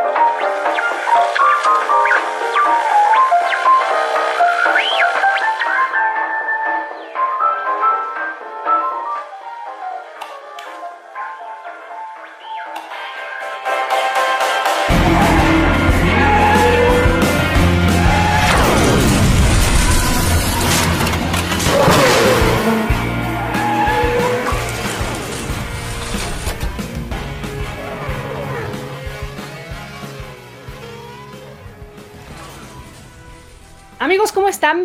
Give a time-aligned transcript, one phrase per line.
[0.00, 0.29] Amigos,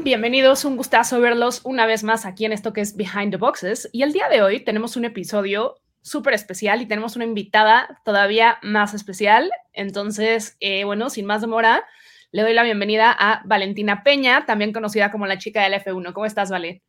[0.05, 3.89] Bienvenidos, un gustazo verlos una vez más aquí en esto que es Behind the Boxes.
[3.91, 8.59] Y el día de hoy tenemos un episodio súper especial y tenemos una invitada todavía
[8.61, 9.49] más especial.
[9.73, 11.85] Entonces, eh, bueno, sin más demora,
[12.29, 16.13] le doy la bienvenida a Valentina Peña, también conocida como la chica del F1.
[16.13, 16.83] ¿Cómo estás, Vale?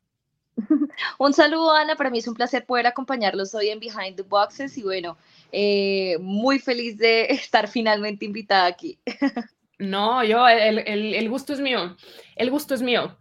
[1.18, 1.96] Un saludo, Ana.
[1.96, 5.16] Para mí es un placer poder acompañarlos hoy en Behind the Boxes y bueno,
[5.52, 8.98] eh, muy feliz de estar finalmente invitada aquí.
[9.78, 11.96] No, yo, el, gusto es mío.
[12.34, 13.18] El gusto es mío.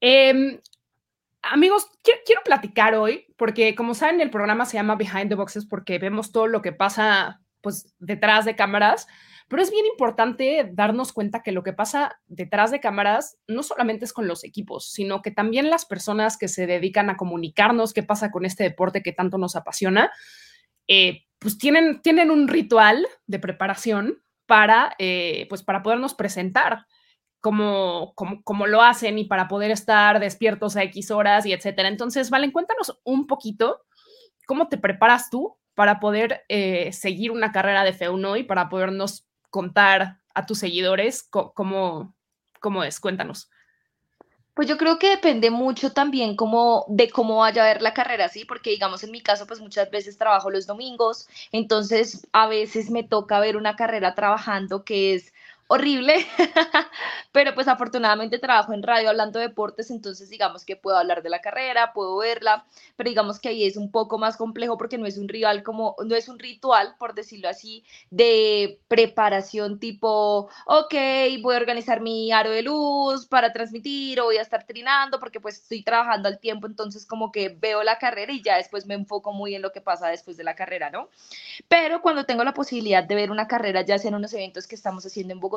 [0.00, 0.60] Em,
[1.42, 5.98] amigos, quiero, platicar hoy, porque como saben, el programa se llama Behind the Boxes porque
[5.98, 9.08] vemos todo lo que pasa pues detrás de cámaras,
[9.48, 14.04] pero es bien importante darnos cuenta que lo que pasa detrás de cámaras no solamente
[14.04, 18.02] es con los equipos, sino que también las personas que se dedican a comunicarnos qué
[18.02, 20.10] pasa con este deporte que tanto nos apasiona,
[20.88, 26.86] eh, pues tienen, tienen un ritual de preparación para, eh, pues para podernos presentar
[27.40, 31.88] como, como, lo hacen y para poder estar despiertos a X horas y etcétera.
[31.88, 33.82] Entonces, Valen, cuéntanos un poquito
[34.46, 39.28] cómo te preparas tú para poder eh, seguir una carrera de F1 y para podernos
[39.50, 42.16] contar a tus seguidores cómo,
[42.60, 42.98] cómo es.
[42.98, 43.48] Cuéntanos.
[44.56, 48.30] Pues yo creo que depende mucho también como de cómo vaya a ver la carrera,
[48.30, 48.46] ¿sí?
[48.46, 53.02] Porque digamos en mi caso, pues muchas veces trabajo los domingos, entonces a veces me
[53.04, 55.34] toca ver una carrera trabajando que es
[55.68, 56.26] horrible,
[57.32, 61.30] pero pues afortunadamente trabajo en radio hablando de deportes, entonces digamos que puedo hablar de
[61.30, 65.06] la carrera, puedo verla, pero digamos que ahí es un poco más complejo porque no
[65.06, 70.94] es un rival como, no es un ritual, por decirlo así, de preparación tipo, ok,
[71.42, 75.40] voy a organizar mi aro de luz para transmitir o voy a estar trinando porque
[75.40, 78.94] pues estoy trabajando al tiempo, entonces como que veo la carrera y ya después me
[78.94, 81.08] enfoco muy en lo que pasa después de la carrera, ¿no?
[81.68, 84.74] Pero cuando tengo la posibilidad de ver una carrera, ya sea en unos eventos que
[84.74, 85.55] estamos haciendo en Bogotá,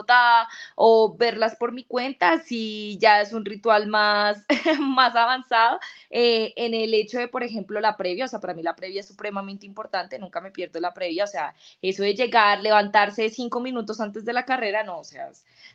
[0.76, 4.44] o verlas por mi cuenta, si ya es un ritual más,
[4.80, 5.80] más avanzado,
[6.10, 9.02] eh, en el hecho de, por ejemplo, la previa, o sea, para mí la previa
[9.02, 13.60] es supremamente importante, nunca me pierdo la previa, o sea, eso de llegar, levantarse cinco
[13.60, 15.30] minutos antes de la carrera, no, o sea,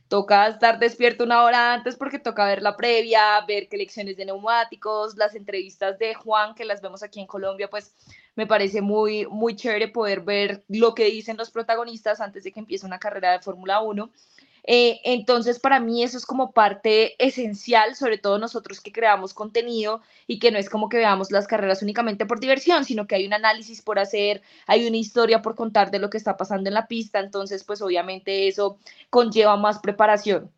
[0.08, 4.24] toca estar despierto una hora antes porque toca ver la previa, ver qué lecciones de
[4.26, 7.94] neumáticos, las entrevistas de Juan, que las vemos aquí en Colombia, pues
[8.36, 12.60] me parece muy, muy chévere poder ver lo que dicen los protagonistas antes de que
[12.60, 14.10] empiece una carrera de Fórmula 1.
[14.66, 20.00] Eh, entonces, para mí eso es como parte esencial, sobre todo nosotros que creamos contenido
[20.26, 23.26] y que no es como que veamos las carreras únicamente por diversión, sino que hay
[23.26, 26.74] un análisis por hacer, hay una historia por contar de lo que está pasando en
[26.74, 28.78] la pista, entonces, pues obviamente eso
[29.10, 30.50] conlleva más preparación.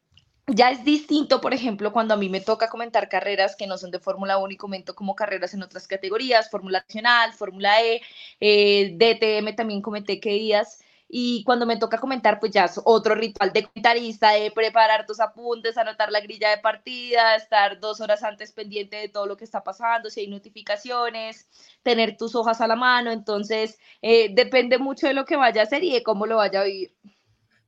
[0.49, 3.91] Ya es distinto, por ejemplo, cuando a mí me toca comentar carreras que no son
[3.91, 8.01] de Fórmula 1 y comento como carreras en otras categorías, Fórmula Nacional, Fórmula E,
[8.39, 10.79] eh, DTM también comenté que días.
[11.09, 15.19] Y cuando me toca comentar, pues ya es otro ritual de comentarista, de preparar tus
[15.21, 19.45] apuntes, anotar la grilla de partida, estar dos horas antes pendiente de todo lo que
[19.45, 21.49] está pasando, si hay notificaciones,
[21.83, 23.11] tener tus hojas a la mano.
[23.11, 26.61] Entonces, eh, depende mucho de lo que vaya a hacer y de cómo lo vaya
[26.61, 26.95] a vivir.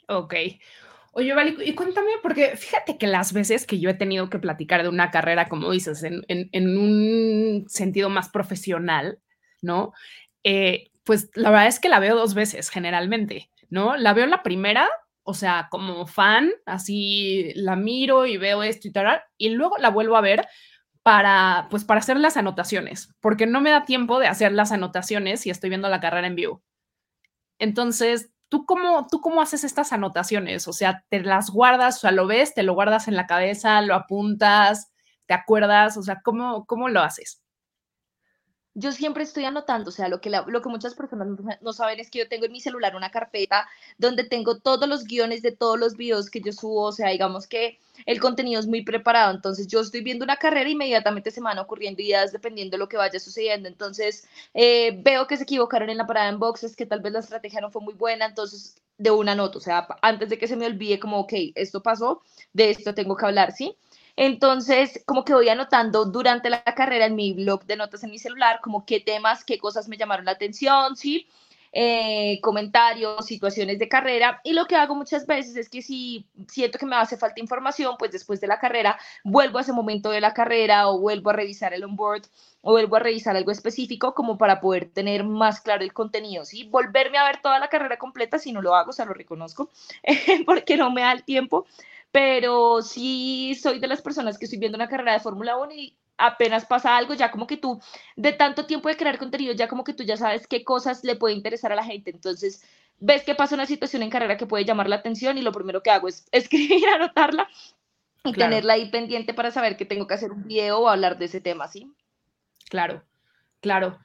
[0.08, 0.34] Ok.
[1.12, 4.82] Oye, Vale, y cuéntame, porque fíjate que las veces que yo he tenido que platicar
[4.82, 9.18] de una carrera, como dices, en, un sentido más profesional,
[9.62, 9.92] ¿no?
[10.44, 13.96] Eh, pues la verdad es que la veo dos veces generalmente, ¿no?
[13.96, 14.88] La veo la primera,
[15.22, 19.90] o sea, como fan, así la miro y veo esto y tal, y luego la
[19.90, 20.46] vuelvo a ver
[21.02, 25.40] para, pues, para hacer las anotaciones, porque no me da tiempo de hacer las anotaciones
[25.40, 26.62] si estoy viendo la carrera en vivo.
[27.58, 30.68] Entonces, ¿Tú cómo, ¿Tú cómo haces estas anotaciones?
[30.68, 31.96] O sea, ¿te las guardas?
[31.98, 32.54] O sea, ¿lo ves?
[32.54, 33.80] ¿Te lo guardas en la cabeza?
[33.82, 34.90] ¿Lo apuntas?
[35.26, 35.96] ¿Te acuerdas?
[35.98, 37.42] O sea, ¿cómo, cómo lo haces?
[38.78, 41.26] Yo siempre estoy anotando, o sea, lo que, lo que muchas personas
[41.60, 45.04] no saben es que yo tengo en mi celular una carpeta donde tengo todos los
[45.04, 48.68] guiones de todos los videos que yo subo, o sea, digamos que el contenido es
[48.68, 52.76] muy preparado, entonces yo estoy viendo una carrera, inmediatamente se me van ocurriendo ideas dependiendo
[52.76, 56.38] de lo que vaya sucediendo, entonces eh, veo que se equivocaron en la parada en
[56.38, 59.60] boxes, que tal vez la estrategia no fue muy buena, entonces de una nota, o
[59.60, 62.22] sea, antes de que se me olvide como, ok, esto pasó,
[62.52, 63.76] de esto tengo que hablar, ¿sí?
[64.20, 68.18] Entonces, como que voy anotando durante la carrera en mi blog de notas en mi
[68.18, 71.28] celular, como qué temas, qué cosas me llamaron la atención, ¿sí?
[71.72, 74.40] eh, comentarios, situaciones de carrera.
[74.44, 77.96] Y lo que hago muchas veces es que si siento que me hace falta información,
[77.98, 81.34] pues después de la carrera vuelvo a ese momento de la carrera o vuelvo a
[81.34, 82.22] revisar el onboard
[82.62, 86.64] o vuelvo a revisar algo específico como para poder tener más claro el contenido, ¿sí?
[86.64, 89.70] Volverme a ver toda la carrera completa, si no lo hago, o sea, lo reconozco,
[90.46, 91.66] porque no me da el tiempo,
[92.10, 95.96] pero sí soy de las personas que estoy viendo una carrera de Fórmula 1 y
[96.16, 97.80] apenas pasa algo, ya como que tú,
[98.16, 101.16] de tanto tiempo de crear contenido, ya como que tú ya sabes qué cosas le
[101.16, 102.10] puede interesar a la gente.
[102.10, 102.64] Entonces,
[102.98, 105.82] ves que pasa una situación en carrera que puede llamar la atención y lo primero
[105.82, 107.48] que hago es escribir, anotarla
[108.24, 111.26] y tenerla ahí pendiente para saber que tengo que hacer un video o hablar de
[111.26, 111.92] ese tema, ¿sí?
[112.68, 113.02] Claro,
[113.60, 113.98] claro.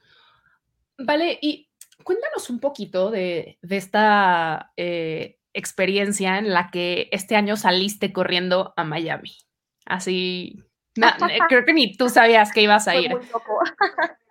[0.96, 1.68] Vale, y
[2.04, 8.84] cuéntanos un poquito de, esta eh, experiencia en la que este año saliste corriendo a
[8.84, 9.32] Miami.
[9.86, 10.62] Así,
[11.48, 13.12] creo que ni tú sabías que ibas a ir.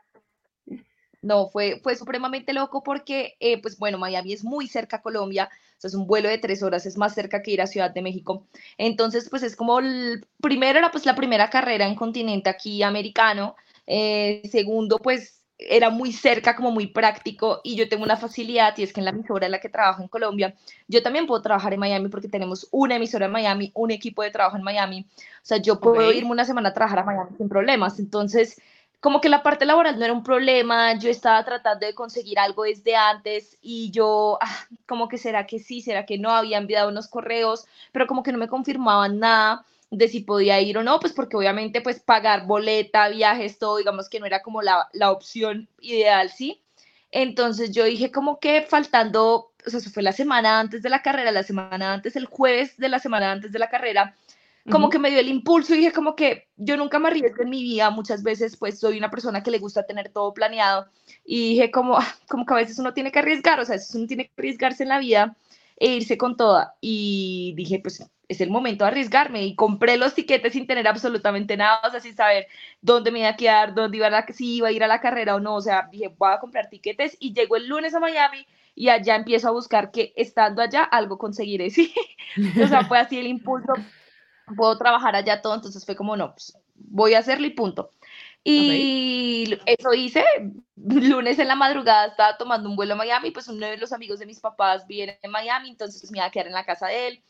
[1.24, 5.50] No, fue, fue supremamente loco porque, eh, pues bueno, Miami es muy cerca a Colombia,
[5.78, 7.92] o sea, es un vuelo de tres horas, es más cerca que ir a Ciudad
[7.92, 8.46] de México.
[8.78, 13.56] Entonces, pues es como, el, primero era pues la primera carrera en continente aquí americano,
[13.88, 18.84] eh, segundo, pues era muy cerca, como muy práctico y yo tengo una facilidad y
[18.84, 20.56] es que en la emisora en la que trabajo en Colombia,
[20.88, 24.32] yo también puedo trabajar en Miami porque tenemos una emisora en Miami, un equipo de
[24.32, 27.50] trabajo en Miami, o sea, yo puedo irme una semana a trabajar a Miami sin
[27.50, 28.62] problemas, entonces
[29.00, 32.64] como que la parte laboral no era un problema, yo estaba tratando de conseguir algo
[32.64, 36.88] desde antes y yo, ah, como que será que sí, será que no, había enviado
[36.88, 41.00] unos correos, pero como que no me confirmaban nada de si podía ir o no,
[41.00, 45.12] pues porque obviamente pues pagar boleta, viajes, todo, digamos que no era como la, la
[45.12, 46.64] opción ideal, ¿sí?
[47.12, 51.04] Entonces yo dije como que faltando, o sea, eso fue la semana antes de la
[51.04, 54.16] carrera, la semana antes, el jueves de la semana antes de la carrera,
[54.72, 57.50] como que me dio el impulso y dije como que yo nunca me arriesgo en
[57.50, 60.88] mi vida, muchas veces pues soy una persona que le gusta tener todo planeado
[61.26, 61.98] y dije como,
[62.30, 64.90] como que a veces uno tiene que arriesgar, o sea, uno tiene que arriesgarse en
[64.90, 65.36] la vida
[65.78, 70.14] e irse con toda y dije pues es el momento de arriesgarme y compré los
[70.14, 72.48] tiquetes sin tener absolutamente nada, o sea, sin saber
[72.82, 75.36] dónde me iba a quedar, dónde iba a, si iba a ir a la carrera
[75.36, 78.46] o no, o sea, dije, voy a comprar tiquetes y llego el lunes a Miami
[78.76, 81.94] y allá empiezo a buscar que estando allá algo conseguiré, ¿sí?
[82.62, 83.74] o sea, fue así el impulso,
[84.56, 87.92] puedo trabajar allá todo, entonces fue como, no, pues voy a hacerlo y punto.
[88.46, 90.24] Y eso hice,
[90.76, 94.20] lunes en la madrugada estaba tomando un vuelo a Miami, pues uno de los amigos
[94.20, 96.88] de mis papás viene en Miami, entonces pues, me iba a quedar en la casa
[96.88, 97.24] de él.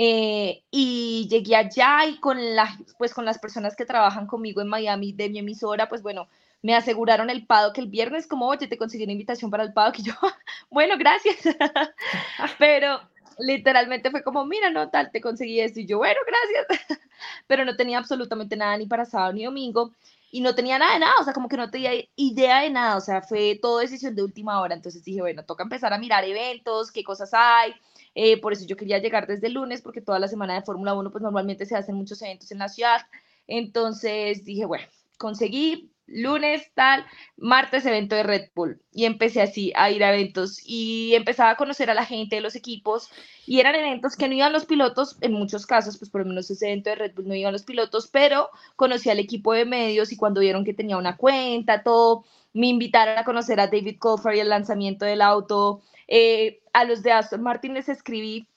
[0.00, 2.68] Eh, y llegué allá y con, la,
[2.98, 6.28] pues, con las personas que trabajan conmigo en Miami de mi emisora, pues bueno,
[6.62, 9.98] me aseguraron el que el viernes, como, oye, te conseguí una invitación para el paddock,
[9.98, 10.12] y yo,
[10.70, 11.38] bueno, gracias.
[12.60, 13.00] Pero
[13.40, 17.00] literalmente fue como, mira, no, tal, te conseguí esto, y yo, bueno, gracias.
[17.48, 19.90] Pero no tenía absolutamente nada ni para sábado ni domingo,
[20.30, 22.96] y no tenía nada de nada, o sea, como que no tenía idea de nada,
[22.96, 24.76] o sea, fue todo decisión de última hora.
[24.76, 27.74] Entonces dije, bueno, toca empezar a mirar eventos, qué cosas hay,
[28.20, 30.92] eh, por eso yo quería llegar desde el lunes, porque toda la semana de Fórmula
[30.92, 33.02] 1, pues normalmente se hacen muchos eventos en la ciudad.
[33.46, 34.84] Entonces dije, bueno,
[35.18, 37.06] conseguí lunes tal,
[37.36, 41.56] martes evento de Red Bull y empecé así a ir a eventos y empezaba a
[41.56, 43.08] conocer a la gente de los equipos.
[43.46, 46.50] Y eran eventos que no iban los pilotos, en muchos casos, pues por lo menos
[46.50, 50.10] ese evento de Red Bull no iban los pilotos, pero conocí al equipo de medios
[50.10, 54.34] y cuando vieron que tenía una cuenta, todo, me invitaron a conocer a David Coulthard
[54.34, 58.48] y el lanzamiento del auto, eh, a los de Aston Martin les escribí,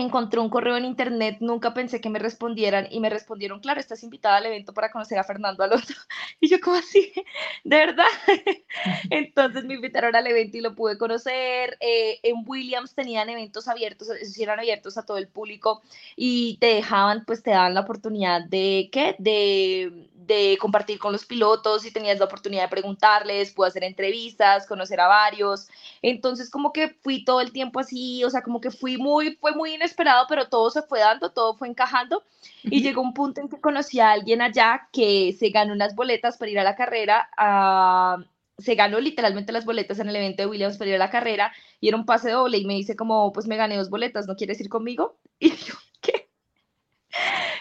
[0.00, 4.02] encontré un correo en internet, nunca pensé que me respondieran y me respondieron, claro, estás
[4.02, 5.94] invitada al evento para conocer a Fernando Alonso.
[6.40, 7.12] Y yo, como así?
[7.64, 8.04] ¿De verdad?
[9.10, 11.78] Entonces me invitaron al evento y lo pude conocer.
[11.80, 15.82] Eh, en Williams tenían eventos abiertos, esos eran abiertos a todo el público
[16.14, 19.16] y te dejaban, pues te daban la oportunidad de, ¿qué?
[19.18, 24.66] De de compartir con los pilotos y tenías la oportunidad de preguntarles, pude hacer entrevistas,
[24.66, 25.68] conocer a varios.
[26.02, 29.52] Entonces como que fui todo el tiempo así, o sea, como que fui muy, fue
[29.52, 32.24] muy inesperado, pero todo se fue dando, todo fue encajando.
[32.64, 36.36] Y llegó un punto en que conocí a alguien allá que se ganó unas boletas
[36.38, 37.28] para ir a la carrera.
[38.58, 41.52] se ganó literalmente las boletas en el evento de Williams para ir a la carrera
[41.80, 44.36] y era un pase doble y me dice como, pues me gané dos boletas, ¿no
[44.36, 45.18] quieres ir conmigo?
[45.38, 45.74] Y yo.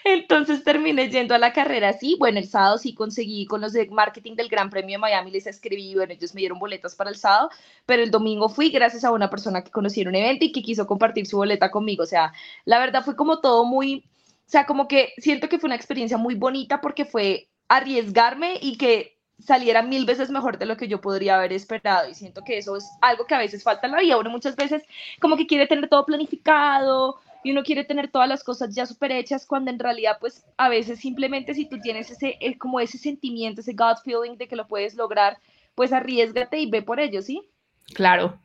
[0.08, 3.88] Entonces terminé yendo a la carrera sí, bueno, el sábado sí conseguí con los de
[3.90, 7.16] marketing del Gran Premio de Miami, les escribí, bueno, ellos me dieron boletas para el
[7.16, 7.50] sábado,
[7.88, 10.62] pero el domingo fui gracias a una persona que conocí en un evento y que
[10.62, 12.34] quiso compartir su boleta conmigo, o sea,
[12.66, 14.06] la verdad fue como todo muy,
[14.46, 18.78] o sea, como que siento que fue una experiencia muy bonita porque fue arriesgarme y
[18.78, 22.08] que saliera mil veces mejor de lo que yo podría haber esperado.
[22.10, 24.56] Y siento que eso es algo que a veces falta en la vida, uno muchas
[24.56, 24.84] veces
[25.20, 29.12] como que quiere tener todo planificado, y uno quiere tener todas las cosas ya super
[29.12, 33.62] hechas cuando en realidad pues a veces simplemente si tú tienes ese como ese sentimiento,
[33.62, 35.38] ese God feeling de que lo puedes lograr,
[35.76, 37.48] pues arriesgate y ve por ello, ¿sí?
[37.94, 38.40] Claro.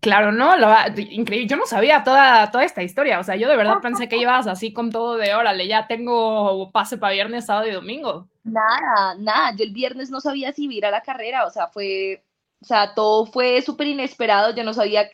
[0.00, 1.46] Claro, no, lo, increíble.
[1.46, 3.20] Yo no sabía toda, toda esta historia.
[3.20, 6.72] O sea, yo de verdad pensé que ibas así con todo de órale, ya tengo
[6.72, 8.26] pase para viernes, sábado y domingo.
[8.42, 9.54] Nada, nada.
[9.56, 11.46] Yo el viernes no sabía si ir a la carrera.
[11.46, 12.24] O sea, fue,
[12.60, 14.52] o sea, todo fue súper inesperado.
[14.56, 15.08] Yo no sabía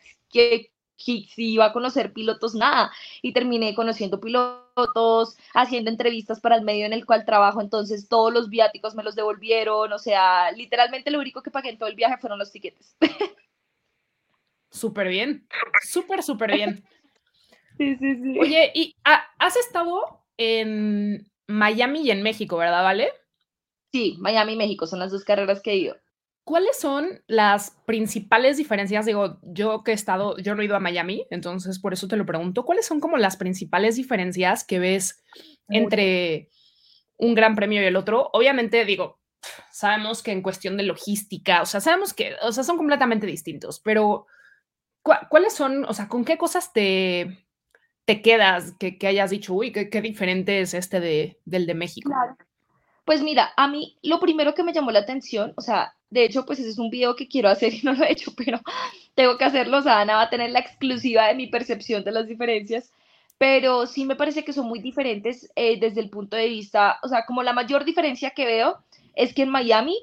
[1.03, 2.91] que, si iba a conocer pilotos, nada.
[3.21, 7.61] Y terminé conociendo pilotos, haciendo entrevistas para el medio en el cual trabajo.
[7.61, 9.91] Entonces, todos los viáticos me los devolvieron.
[9.93, 12.95] O sea, literalmente lo único que pagué en todo el viaje fueron los tiquetes.
[14.71, 15.45] Súper bien,
[15.83, 16.83] súper, súper bien.
[17.77, 18.39] Sí, sí, sí.
[18.39, 23.11] Oye, y has estado en Miami y en México, ¿verdad, Vale?
[23.91, 25.97] Sí, Miami y México son las dos carreras que he ido.
[26.51, 29.05] ¿Cuáles son las principales diferencias?
[29.05, 32.17] Digo, yo que he estado, yo no he ido a Miami, entonces por eso te
[32.17, 32.65] lo pregunto.
[32.65, 35.23] ¿Cuáles son como las principales diferencias que ves
[35.69, 36.49] entre
[37.15, 38.29] un gran premio y el otro?
[38.33, 39.21] Obviamente, digo,
[39.71, 43.79] sabemos que en cuestión de logística, o sea, sabemos que, o sea, son completamente distintos,
[43.79, 44.27] pero
[45.03, 47.47] ¿cuáles son, o sea, con qué cosas te,
[48.03, 52.11] te quedas que, hayas dicho, uy, qué, diferente es este de, del de México?
[53.05, 56.45] Pues mira, a mí lo primero que me llamó la atención, o sea, de hecho,
[56.45, 58.59] pues ese es un video que quiero hacer y no lo he hecho, pero
[59.15, 62.27] tengo que hacerlo, o Ana va a tener la exclusiva de mi percepción de las
[62.27, 62.91] diferencias,
[63.37, 67.07] pero sí me parece que son muy diferentes eh, desde el punto de vista, o
[67.07, 68.83] sea, como la mayor diferencia que veo
[69.15, 69.97] es que en Miami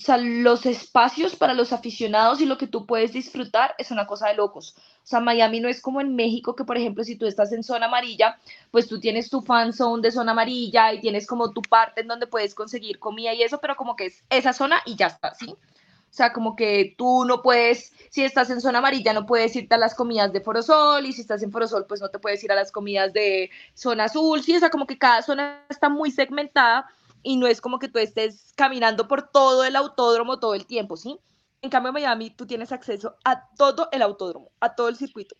[0.00, 4.06] o sea, los espacios para los aficionados y lo que tú puedes disfrutar es una
[4.06, 4.74] cosa de locos.
[4.78, 7.62] O sea, Miami no es como en México, que por ejemplo, si tú estás en
[7.62, 8.38] zona amarilla,
[8.70, 12.08] pues tú tienes tu fan zone de zona amarilla y tienes como tu parte en
[12.08, 15.34] donde puedes conseguir comida y eso, pero como que es esa zona y ya está,
[15.34, 15.50] ¿sí?
[15.50, 19.74] O sea, como que tú no puedes, si estás en zona amarilla, no puedes irte
[19.74, 22.50] a las comidas de Forosol, y si estás en Forosol, pues no te puedes ir
[22.50, 26.10] a las comidas de zona azul, sí, o sea, como que cada zona está muy
[26.10, 26.88] segmentada
[27.22, 30.96] y no es como que tú estés caminando por todo el autódromo todo el tiempo,
[30.96, 31.18] ¿sí?
[31.62, 35.36] En cambio, en Miami tú tienes acceso a todo el autódromo, a todo el circuito.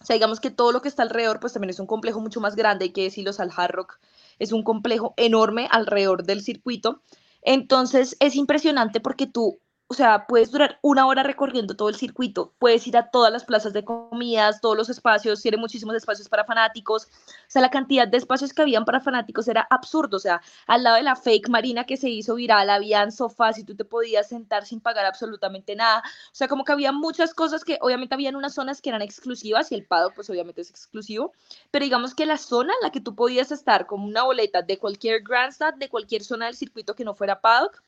[0.00, 2.40] O sea, digamos que todo lo que está alrededor, pues también es un complejo mucho
[2.40, 3.98] más grande, hay que decirlo, al Hard Rock
[4.38, 7.02] es un complejo enorme alrededor del circuito.
[7.42, 9.58] Entonces es impresionante porque tú
[9.90, 13.46] o sea, puedes durar una hora recorriendo todo el circuito, puedes ir a todas las
[13.46, 18.06] plazas de comidas, todos los espacios, tiene muchísimos espacios para fanáticos, o sea, la cantidad
[18.06, 21.48] de espacios que habían para fanáticos era absurdo, o sea, al lado de la fake
[21.48, 25.74] marina que se hizo viral, habían sofás y tú te podías sentar sin pagar absolutamente
[25.74, 26.02] nada,
[26.32, 29.72] o sea, como que había muchas cosas que obviamente habían unas zonas que eran exclusivas
[29.72, 31.32] y el paddock pues obviamente es exclusivo,
[31.70, 34.76] pero digamos que la zona en la que tú podías estar con una boleta de
[34.76, 37.82] cualquier grandstand, de cualquier zona del circuito que no fuera paddock,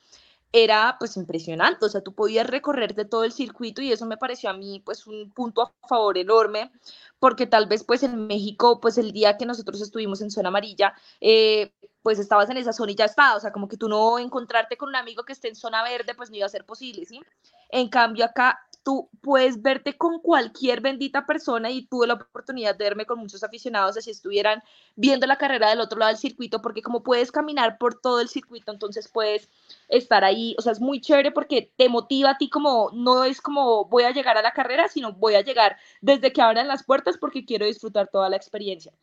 [0.53, 4.49] era pues impresionante, o sea, tú podías recorrerte todo el circuito y eso me pareció
[4.49, 6.71] a mí pues un punto a favor enorme,
[7.19, 10.93] porque tal vez pues en México pues el día que nosotros estuvimos en zona amarilla,
[11.21, 11.71] eh,
[12.03, 14.75] pues estabas en esa zona y ya está, o sea, como que tú no encontrarte
[14.75, 17.21] con un amigo que esté en zona verde pues no iba a ser posible, ¿sí?
[17.69, 22.83] En cambio acá tú puedes verte con cualquier bendita persona y tuve la oportunidad de
[22.83, 24.63] verme con muchos aficionados así estuvieran
[24.95, 28.29] viendo la carrera del otro lado del circuito, porque como puedes caminar por todo el
[28.29, 29.49] circuito, entonces puedes
[29.87, 33.41] estar ahí, o sea, es muy chévere porque te motiva a ti como, no es
[33.41, 36.83] como voy a llegar a la carrera, sino voy a llegar desde que abran las
[36.83, 38.93] puertas porque quiero disfrutar toda la experiencia.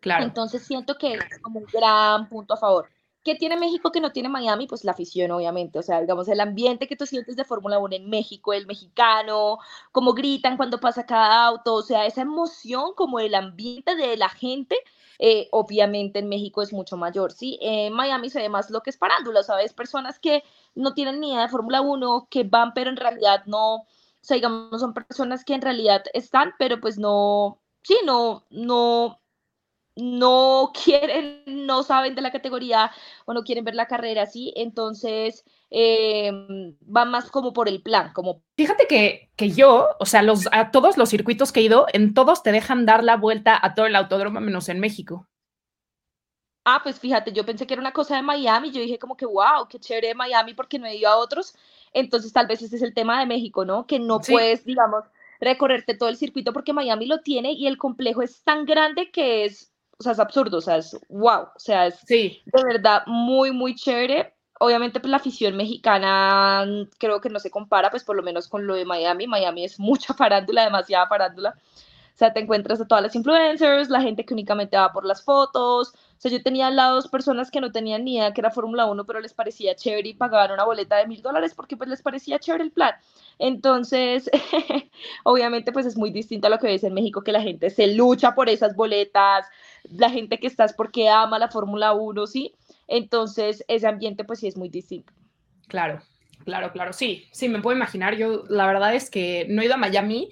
[0.00, 0.24] Claro.
[0.24, 2.88] Entonces siento que es como un gran punto a favor.
[3.22, 4.66] ¿Qué tiene México que no tiene Miami?
[4.66, 5.78] Pues la afición, obviamente.
[5.78, 9.58] O sea, digamos, el ambiente que tú sientes de Fórmula 1 en México, el mexicano,
[9.92, 14.30] cómo gritan cuando pasa cada auto, o sea, esa emoción como el ambiente de la
[14.30, 14.76] gente,
[15.18, 17.58] eh, obviamente en México es mucho mayor, ¿sí?
[17.60, 19.74] En Miami se ve más lo que es parándula, ¿sabes?
[19.74, 20.42] Personas que
[20.74, 23.86] no tienen ni idea de Fórmula 1, que van, pero en realidad no, o
[24.22, 29.19] sea, digamos, son personas que en realidad están, pero pues no, sí, no, no,
[29.96, 32.90] no quieren, no saben de la categoría
[33.26, 36.32] o no quieren ver la carrera así, entonces eh,
[36.84, 38.42] va más como por el plan, como...
[38.56, 42.14] Fíjate que, que yo, o sea, los, a todos los circuitos que he ido, en
[42.14, 45.28] todos te dejan dar la vuelta a todo el autódromo menos en México.
[46.64, 49.26] Ah, pues fíjate, yo pensé que era una cosa de Miami, yo dije como que,
[49.26, 51.54] wow, qué chévere de Miami porque no he ido a otros,
[51.92, 53.86] entonces tal vez ese es el tema de México, ¿no?
[53.86, 55.04] Que no puedes, digamos,
[55.40, 59.46] recorrerte todo el circuito porque Miami lo tiene y el complejo es tan grande que
[59.46, 59.69] es
[60.00, 62.42] o sea, es absurdo, o sea, es wow, o sea, es sí.
[62.46, 64.34] de verdad muy, muy chévere.
[64.58, 66.66] Obviamente, pues la afición mexicana
[66.98, 69.26] creo que no se compara, pues por lo menos con lo de Miami.
[69.26, 71.50] Miami es mucha farándula, demasiada farándula.
[71.50, 75.22] O sea, te encuentras a todas las influencers, la gente que únicamente va por las
[75.22, 75.92] fotos.
[76.20, 78.84] Sea, yo tenía al lado dos personas que no tenían ni idea que era Fórmula
[78.84, 82.02] 1, pero les parecía chévere y pagaban una boleta de mil dólares porque pues les
[82.02, 82.92] parecía chévere el plan.
[83.38, 84.30] Entonces,
[85.24, 87.86] obviamente, pues es muy distinto a lo que ves en México, que la gente se
[87.94, 89.46] lucha por esas boletas,
[89.84, 92.54] la gente que estás porque ama la Fórmula 1, ¿sí?
[92.86, 95.14] Entonces, ese ambiente, pues sí es muy distinto.
[95.68, 96.02] Claro,
[96.44, 98.14] claro, claro, sí, sí, me puedo imaginar.
[98.18, 100.28] Yo, la verdad es que no he ido a Miami.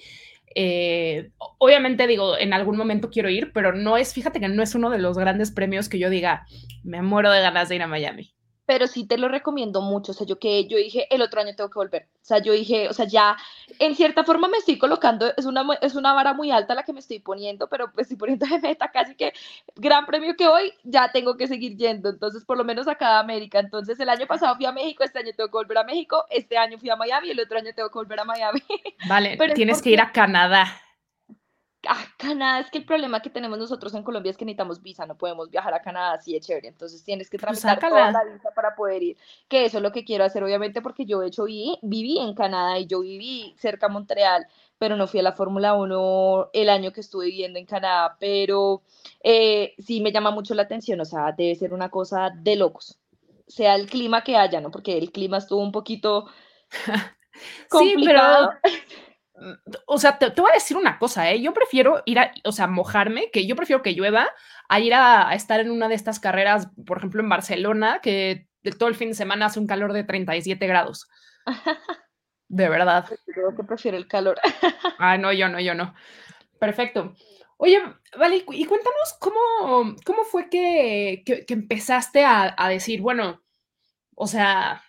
[0.61, 4.75] Eh, obviamente digo, en algún momento quiero ir, pero no es, fíjate que no es
[4.75, 6.47] uno de los grandes premios que yo diga,
[6.83, 8.35] me muero de ganas de ir a Miami
[8.69, 10.13] pero sí te lo recomiendo mucho.
[10.13, 12.07] O sea, yo que yo dije, el otro año tengo que volver.
[12.21, 13.35] O sea, yo dije, o sea, ya
[13.79, 16.93] en cierta forma me estoy colocando, es una, es una vara muy alta la que
[16.93, 19.33] me estoy poniendo, pero pues estoy poniendo de meta casi que
[19.75, 22.11] gran premio que hoy ya tengo que seguir yendo.
[22.11, 23.59] Entonces, por lo menos a cada América.
[23.59, 26.59] Entonces, el año pasado fui a México, este año tengo que volver a México, este
[26.59, 28.63] año fui a Miami, el otro año tengo que volver a Miami.
[29.09, 30.67] Vale, pero tienes que ir a Canadá
[31.89, 35.07] a Canadá es que el problema que tenemos nosotros en Colombia es que necesitamos visa,
[35.07, 38.25] no podemos viajar a Canadá así de chévere, entonces tienes que pues tramitar toda la
[38.25, 39.17] visa para poder ir,
[39.49, 42.35] que eso es lo que quiero hacer obviamente porque yo de hecho viví, viví en
[42.35, 46.69] Canadá y yo viví cerca a Montreal, pero no fui a la Fórmula 1 el
[46.69, 48.83] año que estuve viviendo en Canadá, pero
[49.25, 52.99] eh, sí me llama mucho la atención, o sea, debe ser una cosa de locos,
[53.47, 54.71] sea el clima que haya, ¿no?
[54.71, 56.27] Porque el clima estuvo un poquito
[57.71, 58.51] complicado.
[58.61, 58.99] Sí, pero
[59.87, 61.41] o sea, te, voy a decir una cosa, ¿eh?
[61.41, 64.29] Yo prefiero ir a, o sea, mojarme, que yo prefiero que llueva,
[64.69, 68.89] a ir a, estar en una de estas carreras, por ejemplo, en Barcelona, que todo
[68.89, 71.09] el fin de semana hace un calor de 37 grados.
[72.49, 73.07] De verdad.
[73.27, 74.39] Creo que prefiero el calor.
[75.01, 75.95] Ah, no, yo no, yo no.
[76.59, 77.15] Perfecto.
[77.57, 77.81] Oye,
[78.19, 83.43] vale, y cuéntanos cómo, cómo fue que, que, empezaste a, a decir, bueno,
[84.17, 84.83] o sea,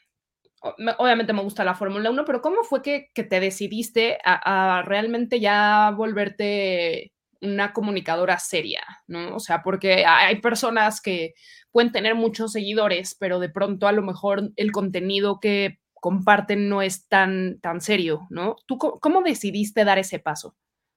[0.61, 5.93] obviamente me gusta la Fórmula 1, pero ¿cómo fue que, te decidiste a, realmente ya
[5.95, 9.35] volverte una comunicadora seria, ¿no?
[9.35, 11.33] O sea, porque hay personas que
[11.71, 16.81] pueden tener muchos seguidores, pero de pronto a lo mejor el contenido que comparten no
[16.81, 18.55] es tan, tan serio, ¿no?
[18.65, 20.55] ¿Tú cómo decidiste dar ese paso?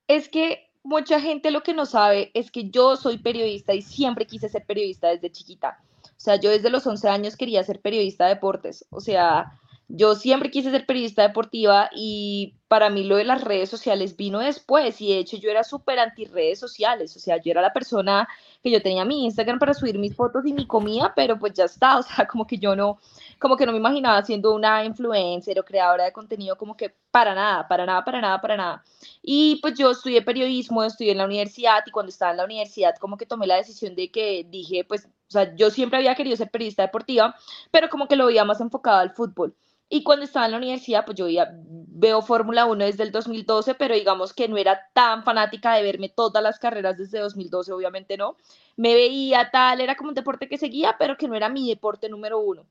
[0.09, 4.26] Es que mucha gente lo que no sabe es que yo soy periodista y siempre
[4.26, 5.78] quise ser periodista desde chiquita.
[6.23, 8.87] O sea, yo desde los 11 años quería ser periodista de deportes.
[8.91, 13.69] O sea, yo siempre quise ser periodista deportiva y para mí lo de las redes
[13.69, 17.14] sociales vino después y de hecho yo era súper anti redes sociales.
[17.14, 18.26] O sea, yo era la persona
[18.62, 21.65] que yo tenía mi Instagram para subir mis fotos y mi comida, pero pues ya
[21.65, 21.99] está.
[21.99, 22.99] O sea, como que yo no,
[23.39, 27.35] como que no me imaginaba siendo una influencer o creadora de contenido, como que para
[27.35, 28.85] nada, para nada, para nada, para nada.
[29.21, 32.95] Y pues yo estudié periodismo, estudié en la universidad y cuando estaba en la universidad
[32.99, 36.39] como que tomé la decisión de que dije, pues, o sea, yo siempre había querido
[36.39, 37.37] ser periodista deportiva,
[37.71, 39.54] pero como que lo veía más enfocado al fútbol.
[39.95, 41.26] Y cuando estaba en la universidad, pues yo
[41.59, 46.09] veo Fórmula 1 desde el 2012, pero digamos que no era tan fanática de verme
[46.09, 48.39] todas las carreras desde 2012, obviamente no.
[48.76, 52.09] Me veía tal, era como un deporte que seguía, pero que no era mi deporte
[52.09, 52.65] número uno.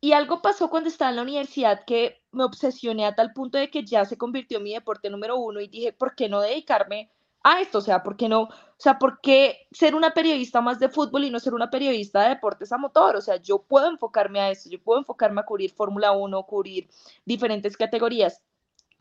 [0.00, 3.70] Y algo pasó cuando estaba en la universidad que me obsesioné a tal punto de
[3.70, 7.12] que ya se convirtió en mi deporte número uno y dije, ¿por qué no dedicarme
[7.46, 7.78] a esto?
[7.78, 8.42] O sea, ¿por qué no?
[8.42, 12.22] O sea, ¿por qué ser una periodista más de fútbol y no ser una periodista
[12.22, 13.16] de deportes a motor?
[13.16, 16.88] O sea, yo puedo enfocarme a esto, yo puedo enfocarme a cubrir Fórmula 1, cubrir
[17.24, 18.42] diferentes categorías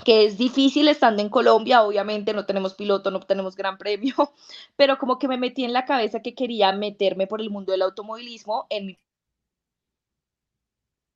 [0.03, 4.13] que es difícil estando en Colombia, obviamente no tenemos piloto, no tenemos gran premio,
[4.75, 7.81] pero como que me metí en la cabeza que quería meterme por el mundo del
[7.81, 8.99] automovilismo en mi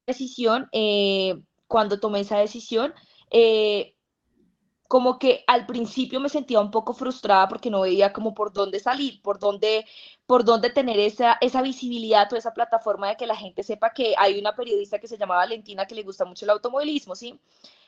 [0.07, 2.93] decisión, eh, cuando tomé esa decisión,
[3.31, 3.95] eh,
[4.89, 8.79] como que al principio me sentía un poco frustrada porque no veía como por dónde
[8.79, 9.85] salir, por dónde,
[10.25, 14.15] por dónde tener esa, esa visibilidad o esa plataforma de que la gente sepa que
[14.17, 17.39] hay una periodista que se llama Valentina que le gusta mucho el automovilismo, ¿sí?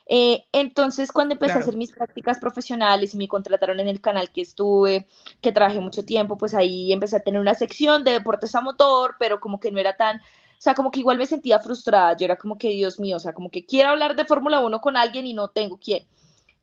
[0.06, 4.30] Eh, entonces, cuando empecé a hacer mis prácticas profesionales y me contrataron en el canal
[4.30, 5.08] que estuve,
[5.40, 9.16] que trabajé mucho tiempo, pues ahí empecé a tener una sección de deportes a motor,
[9.18, 12.26] pero como que no era tan o sea, como que igual me sentía frustrada, yo
[12.26, 14.96] era como que, Dios mío, o sea, como que quiero hablar de Fórmula 1 con
[14.96, 16.06] alguien y no tengo quién.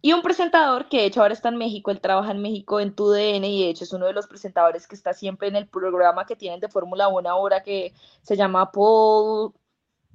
[0.01, 2.95] Y un presentador que de hecho ahora está en México, él trabaja en México en
[2.95, 6.25] TUDN y de hecho es uno de los presentadores que está siempre en el programa
[6.25, 9.53] que tienen de Fórmula 1 ahora que se llama Paul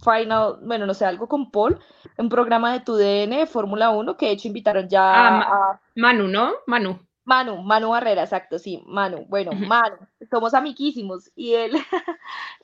[0.02, 1.78] Final, bueno, no sé, algo con Paul,
[2.18, 5.80] un programa de TUDN de Fórmula 1 que de hecho invitaron ya ah, a...
[5.96, 6.52] Manu, ¿no?
[6.66, 6.98] Manu.
[7.24, 9.24] Manu, Manu Barrera, exacto, sí, Manu.
[9.28, 9.96] Bueno, Manu,
[10.30, 11.30] somos amiguísimos.
[11.34, 11.72] Y él,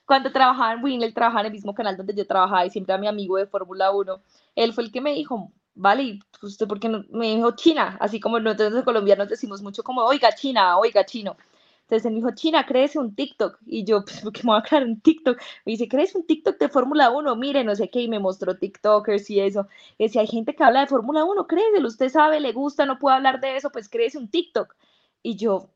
[0.04, 2.92] cuando trabajaba en Win, él trabajaba en el mismo canal donde yo trabajaba y siempre
[2.92, 4.20] era mi amigo de Fórmula 1.
[4.56, 7.04] Él fue el que me dijo, vale, ¿y usted por qué no?
[7.10, 11.36] Me dijo China, así como nosotros colombianos decimos mucho como, oiga, China, oiga, chino.
[11.82, 13.58] Entonces él me dijo, China, créese un TikTok.
[13.66, 15.38] Y yo, pues, ¿por qué me voy a crear un TikTok?
[15.64, 17.34] Me dice, ¿crees un TikTok de Fórmula 1?
[17.36, 19.66] Mire, no sé qué, y me mostró TikTokers y eso.
[19.98, 22.98] Y decía, hay gente que habla de Fórmula 1, créeselo, usted sabe, le gusta, no
[22.98, 24.76] puede hablar de eso, pues créese un TikTok.
[25.22, 25.70] Y yo,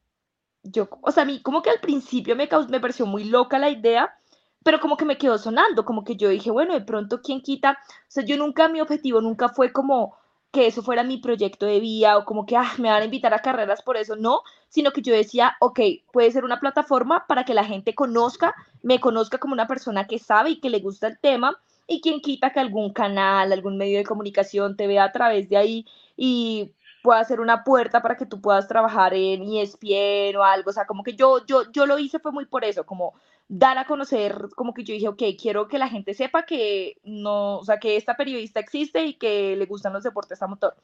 [0.63, 3.71] yo, o sea, a mí como que al principio me, me pareció muy loca la
[3.71, 4.17] idea,
[4.65, 7.79] pero como que me quedó sonando, como que yo dije, bueno, de pronto, ¿quién quita?
[7.89, 10.17] O sea, yo nunca, mi objetivo nunca fue como
[10.51, 13.35] que eso fuera mi proyecto de vida o como que ah, me van a invitar
[13.35, 15.81] a carreras por eso, no, sino que yo decía, ok,
[16.13, 20.19] puede ser una plataforma para que la gente conozca, me conozca como una persona que
[20.19, 23.99] sabe y que le gusta el tema y quien quita que algún canal, algún medio
[23.99, 26.73] de comunicación te vea a través de ahí y
[27.03, 30.87] pueda ser una puerta para que tú puedas trabajar en ESPN o algo, o sea,
[30.87, 33.13] como que yo, yo, yo lo hice fue muy por eso, como
[33.49, 37.59] dar a conocer, como que yo dije, ok, quiero que la gente sepa que no,
[37.59, 40.77] o sea, que esta periodista existe y que le gustan los deportes a motor.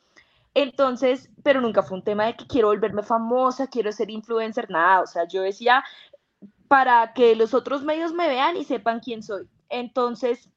[0.54, 5.02] Entonces, pero nunca fue un tema de que quiero volverme famosa, quiero ser influencer, nada,
[5.02, 5.84] o sea, yo decía,
[6.68, 9.48] para que los otros medios me vean y sepan quién soy.
[9.68, 10.50] Entonces,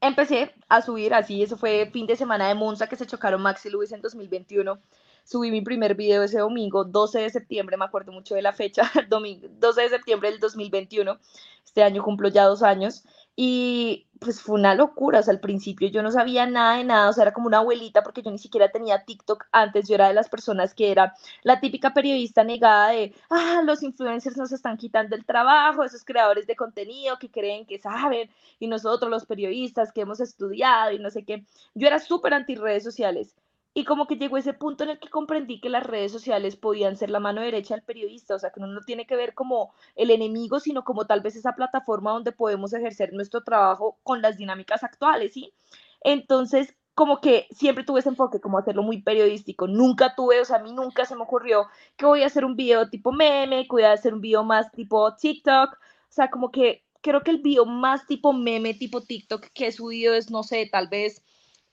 [0.00, 3.66] empecé a subir así, eso fue fin de semana de Monza que se chocaron Max
[3.66, 4.78] y Luis en 2021.
[5.26, 8.82] Subí mi primer video ese domingo, 12 de septiembre, me acuerdo mucho de la fecha,
[9.08, 11.18] domingo, 12 de septiembre del 2021.
[11.64, 13.02] Este año cumplo ya dos años
[13.34, 17.08] y pues fue una locura, o sea, al principio yo no sabía nada de nada,
[17.10, 20.06] o sea, era como una abuelita porque yo ni siquiera tenía TikTok antes, yo era
[20.06, 21.12] de las personas que era
[21.42, 26.46] la típica periodista negada de, ah, los influencers nos están quitando el trabajo, esos creadores
[26.46, 31.10] de contenido que creen que saben, y nosotros los periodistas que hemos estudiado y no
[31.10, 33.34] sé qué, yo era súper anti redes sociales.
[33.76, 36.96] Y como que llegó ese punto en el que comprendí que las redes sociales podían
[36.96, 39.74] ser la mano derecha del periodista, o sea, que uno no tiene que ver como
[39.96, 44.38] el enemigo, sino como tal vez esa plataforma donde podemos ejercer nuestro trabajo con las
[44.38, 45.52] dinámicas actuales, ¿sí?
[46.00, 49.66] Entonces, como que siempre tuve ese enfoque, como hacerlo muy periodístico.
[49.68, 51.66] Nunca tuve, o sea, a mí nunca se me ocurrió
[51.98, 54.72] que voy a hacer un video tipo meme, que voy a hacer un video más
[54.72, 55.74] tipo TikTok.
[55.74, 55.76] O
[56.08, 60.14] sea, como que creo que el video más tipo meme, tipo TikTok que he subido
[60.14, 61.22] es, no sé, tal vez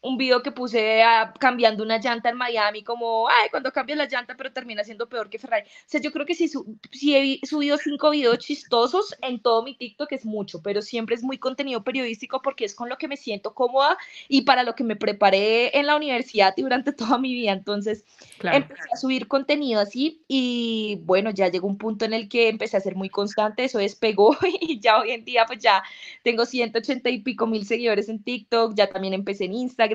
[0.04, 1.02] un video que puse
[1.40, 5.30] cambiando una llanta en Miami, como, ay, cuando cambias la llanta, pero termina siendo peor
[5.30, 5.64] que Ferrari.
[5.66, 6.52] O sea, yo creo que si,
[6.92, 11.24] si he subido cinco videos chistosos en todo mi TikTok es mucho, pero siempre es
[11.24, 14.84] muy contenido periodístico porque es con lo que me siento cómoda y para lo que
[14.84, 17.54] me preparé en la universidad y durante toda mi vida.
[17.54, 18.04] Entonces,
[18.42, 22.76] empecé a subir contenido así y bueno, ya llegó un punto en el que empecé
[22.76, 25.82] a ser muy constante, eso despegó y ya hoy en día pues ya
[26.24, 29.93] tengo 180 y pico mil seguidores en TikTok, ya también empecé en Instagram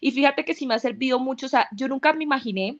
[0.00, 2.78] y fíjate que sí me ha servido mucho, o sea, yo nunca me imaginé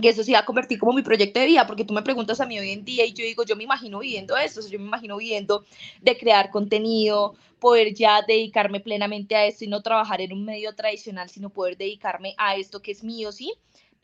[0.00, 2.40] que eso se iba a convertir como mi proyecto de vida, porque tú me preguntas
[2.40, 4.86] a mí hoy en día y yo digo, yo me imagino viviendo esto, yo me
[4.86, 5.64] imagino viviendo
[6.02, 10.74] de crear contenido, poder ya dedicarme plenamente a esto y no trabajar en un medio
[10.74, 13.54] tradicional, sino poder dedicarme a esto que es mío, ¿sí?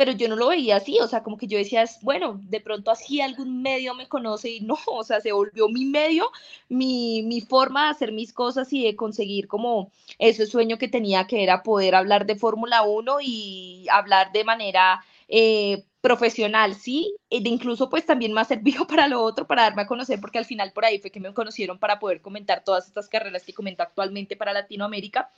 [0.01, 2.91] Pero yo no lo veía así, o sea, como que yo decía, bueno, de pronto
[2.91, 6.33] así algún medio me conoce y no, o sea, se volvió mi medio,
[6.71, 11.27] mi, mi forma de hacer mis cosas y de conseguir como ese sueño que tenía,
[11.27, 17.37] que era poder hablar de Fórmula 1 y hablar de manera eh, profesional, sí, e
[17.45, 20.47] incluso pues también me ha servido para lo otro, para darme a conocer, porque al
[20.47, 23.83] final por ahí fue que me conocieron para poder comentar todas estas carreras que comento
[23.83, 25.31] actualmente para Latinoamérica.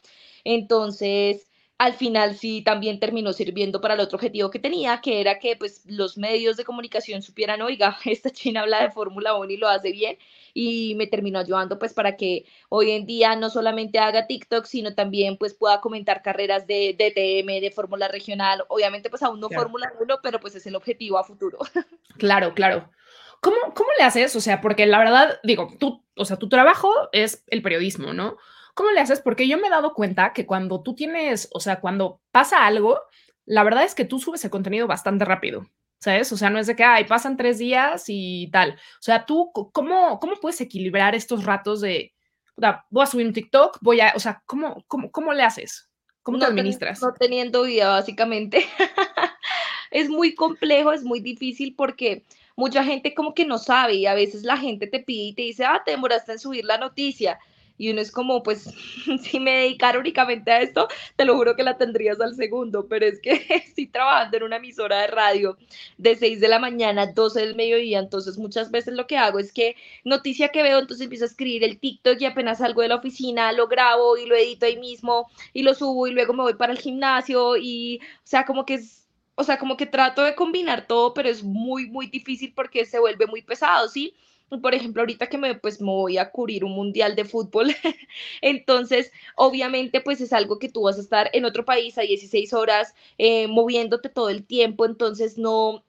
[0.45, 5.39] Entonces, al final sí también terminó sirviendo para el otro objetivo que tenía, que era
[5.39, 9.57] que pues los medios de comunicación supieran, oiga, esta china habla de Fórmula 1 y
[9.57, 10.17] lo hace bien,
[10.55, 14.95] y me terminó ayudando pues para que hoy en día no solamente haga TikTok, sino
[14.95, 19.93] también pues pueda comentar carreras de DTM, de Fórmula Regional, obviamente pues aún no Fórmula
[20.01, 21.59] 1, pero pues es el objetivo a futuro.
[22.19, 22.91] Claro, claro.
[23.41, 24.37] ¿Cómo, ¿Cómo le haces?
[24.37, 28.37] O sea, porque la verdad, digo, tú, o sea, tu trabajo es el periodismo, ¿no?
[28.75, 29.21] ¿Cómo le haces?
[29.21, 33.01] Porque yo me he dado cuenta que cuando tú tienes, o sea, cuando pasa algo,
[33.45, 35.67] la verdad es que tú subes el contenido bastante rápido,
[35.99, 36.33] ¿sabes?
[36.33, 38.73] O sea, no es de que, ay, pasan tres días y tal.
[38.73, 42.15] O sea, tú, ¿cómo, cómo puedes equilibrar estos ratos de,
[42.91, 45.91] voy a subir un TikTok, voy a, o sea, ¿cómo, cómo, cómo le haces?
[46.23, 47.03] ¿Cómo te administras?
[47.03, 48.65] no teniendo vida, básicamente.
[49.91, 52.25] es muy complejo, es muy difícil porque
[52.57, 55.43] mucha gente como que no sabe y a veces la gente te pide y te
[55.43, 57.39] dice, ah, te demoraste en subir la noticia
[57.79, 58.65] y uno es como, pues,
[59.23, 63.07] si me dedicara únicamente a esto, te lo juro que la tendrías al segundo, pero
[63.07, 65.57] es que estoy trabajando en una emisora de radio
[65.99, 69.53] de 6 de la mañana, 12 del mediodía, entonces muchas veces lo que hago es
[69.53, 72.97] que noticia que veo, entonces empiezo a escribir el TikTok y apenas salgo de la
[72.97, 76.55] oficina, lo grabo y lo edito ahí mismo y lo subo y luego me voy
[76.55, 79.03] para el gimnasio y, o sea, como que es
[79.35, 82.99] o sea, como que trato de combinar todo, pero es muy, muy difícil porque se
[82.99, 84.15] vuelve muy pesado, ¿sí?
[84.61, 87.69] Por ejemplo, ahorita que me, pues, me voy a cubrir un mundial de fútbol,
[88.43, 92.53] entonces, obviamente, pues es algo que tú vas a estar en otro país a 16
[92.53, 95.85] horas, eh, moviéndote todo el tiempo, entonces no,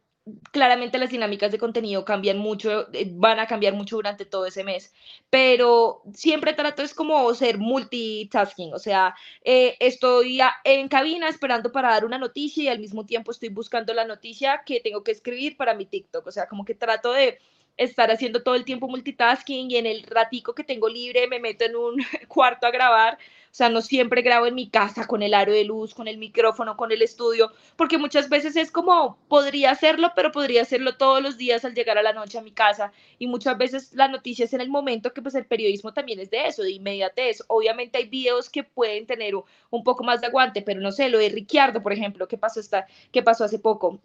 [0.51, 4.63] claramente las dinámicas de contenido cambian mucho, eh, van a cambiar mucho durante todo ese
[4.63, 4.93] mes,
[5.29, 11.89] pero siempre trato es como ser multitasking, o sea, eh, estoy en cabina esperando para
[11.89, 15.57] dar una noticia y al mismo tiempo estoy buscando la noticia que tengo que escribir
[15.57, 17.39] para mi TikTok, o sea, como que trato de
[17.77, 21.65] estar haciendo todo el tiempo multitasking y en el ratico que tengo libre me meto
[21.65, 23.17] en un cuarto a grabar.
[23.53, 26.17] O sea, no siempre grabo en mi casa con el aro de luz, con el
[26.17, 31.21] micrófono, con el estudio, porque muchas veces es como, podría hacerlo, pero podría hacerlo todos
[31.21, 32.91] los días al llegar a la noche a mi casa.
[33.19, 36.31] Y muchas veces la noticia es en el momento que pues el periodismo también es
[36.31, 37.43] de eso, de inmediatez.
[37.47, 39.35] Obviamente hay videos que pueden tener
[39.69, 42.59] un poco más de aguante, pero no sé, lo de Ricciardo, por ejemplo, ¿qué pasó,
[42.59, 43.99] esta, qué pasó hace poco?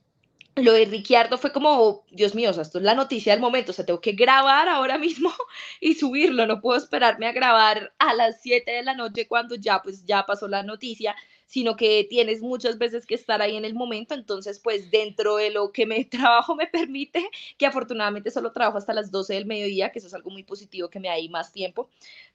[0.62, 3.72] Lo de Ricciardo fue como, Dios mío, o sea, esto es la noticia del momento,
[3.72, 5.30] o sea, tengo que grabar ahora mismo
[5.80, 9.82] y subirlo, no puedo esperarme a grabar a las 7 de la noche cuando ya,
[9.82, 11.14] pues ya pasó la noticia,
[11.46, 15.50] sino que tienes muchas veces que estar ahí en el momento, entonces, pues dentro de
[15.50, 19.90] lo que mi trabajo me permite, que afortunadamente solo trabajo hasta las 12 del mediodía,
[19.90, 21.88] que eso es algo muy positivo, que me da ahí más tiempo,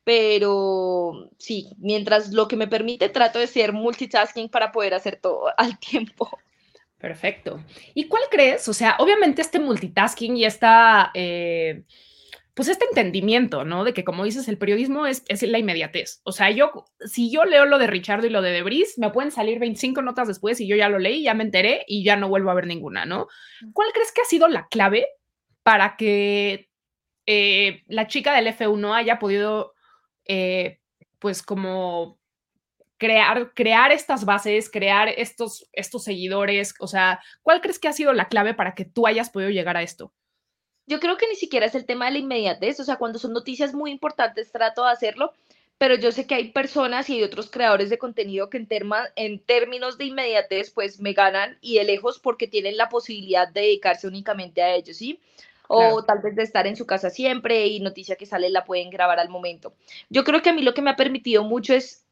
[0.04, 5.46] pero sí, mientras lo que me permite, trato de ser multitasking para poder hacer todo
[5.58, 6.30] al tiempo.
[7.04, 7.62] Perfecto.
[7.94, 8.66] ¿Y cuál crees?
[8.70, 11.84] O sea, obviamente este multitasking y esta, eh,
[12.54, 13.84] pues este entendimiento, ¿no?
[13.84, 16.22] De que como dices, el periodismo es, es, la inmediatez.
[16.24, 19.32] O sea, yo, si yo leo lo de Richard y lo de Debris, me pueden
[19.32, 22.30] salir 25 notas después y yo ya lo leí, ya me enteré y ya no
[22.30, 23.28] vuelvo a ver ninguna, ¿no?
[23.74, 25.06] ¿Cuál crees que ha sido la clave
[25.62, 26.70] para que
[27.26, 29.74] eh, la chica del F1 haya podido,
[30.24, 30.80] eh,
[31.20, 32.18] pues como
[33.04, 36.74] crear, crear estas bases, crear estos, estos seguidores?
[36.80, 39.76] O sea, ¿cuál crees que ha sido la clave para que tú hayas podido llegar
[39.76, 40.14] a esto?
[40.88, 43.34] Yo creo que ni siquiera es el tema de la inmediatez, o sea, cuando son
[43.34, 45.34] noticias muy importantes trato de hacerlo,
[45.78, 48.70] pero yo sé que hay personas y hay otros creadores de contenido que en,
[49.18, 53.62] en términos de inmediatez pues me ganan y de lejos porque tienen la posibilidad de
[53.62, 55.20] dedicarse únicamente a ellos, ¿sí?
[55.68, 58.90] O tal vez de estar en su casa siempre y noticia que sale la pueden
[58.92, 59.74] grabar al momento.
[60.10, 62.03] Yo creo que a mí lo que me ha permitido mucho es